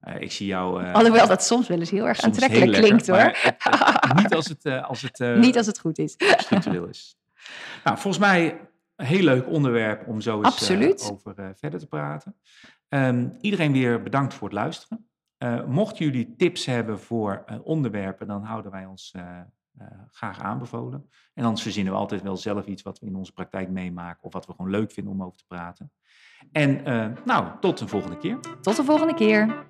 Uh, 0.00 0.20
ik 0.20 0.32
zie 0.32 0.46
jou. 0.46 0.84
Alhoewel 0.92 1.26
dat 1.26 1.44
soms 1.44 1.68
wel 1.68 1.78
eens 1.78 1.90
heel 1.90 2.06
erg 2.06 2.20
aantrekkelijk 2.20 2.70
lekker, 2.70 2.88
klinkt 2.88 3.06
hoor. 3.06 3.18
Het, 3.18 4.14
niet 4.16 4.34
als 4.34 4.48
het, 4.48 4.66
als 4.66 5.02
het, 5.02 5.36
niet 5.36 5.56
als 5.56 5.66
het 5.66 5.78
goed 5.78 5.98
is. 5.98 6.14
structureel 6.36 6.86
is. 6.86 7.18
Nou, 7.84 7.98
volgens 7.98 8.18
mij 8.18 8.68
een 8.96 9.06
heel 9.06 9.22
leuk 9.22 9.46
onderwerp 9.46 10.08
om 10.08 10.20
zo 10.20 10.42
eens 10.42 11.10
over 11.10 11.54
verder 11.56 11.80
te 11.80 11.86
praten. 11.86 12.36
Um, 12.88 13.36
iedereen 13.40 13.72
weer 13.72 14.02
bedankt 14.02 14.34
voor 14.34 14.48
het 14.48 14.56
luisteren. 14.56 15.08
Uh, 15.38 15.64
mochten 15.64 16.04
jullie 16.04 16.36
tips 16.36 16.66
hebben 16.66 17.00
voor 17.00 17.44
uh, 17.46 17.56
onderwerpen, 17.62 18.26
dan 18.26 18.42
houden 18.42 18.70
wij 18.70 18.86
ons 18.86 19.14
uh, 19.16 19.40
graag 20.10 20.40
aanbevolen. 20.40 21.08
En 21.34 21.44
anders 21.44 21.62
verzinnen 21.62 21.92
we 21.92 21.98
altijd 21.98 22.22
wel 22.22 22.36
zelf 22.36 22.66
iets 22.66 22.82
wat 22.82 22.98
we 22.98 23.06
in 23.06 23.16
onze 23.16 23.32
praktijk 23.32 23.70
meemaken 23.70 24.24
of 24.24 24.32
wat 24.32 24.46
we 24.46 24.52
gewoon 24.52 24.70
leuk 24.70 24.92
vinden 24.92 25.12
om 25.12 25.22
over 25.22 25.38
te 25.38 25.46
praten. 25.46 25.92
En 26.52 26.82
nou, 27.24 27.48
tot 27.60 27.78
de 27.78 27.88
volgende 27.88 28.18
keer. 28.18 28.38
Tot 28.60 28.76
de 28.76 28.84
volgende 28.84 29.14
keer. 29.14 29.66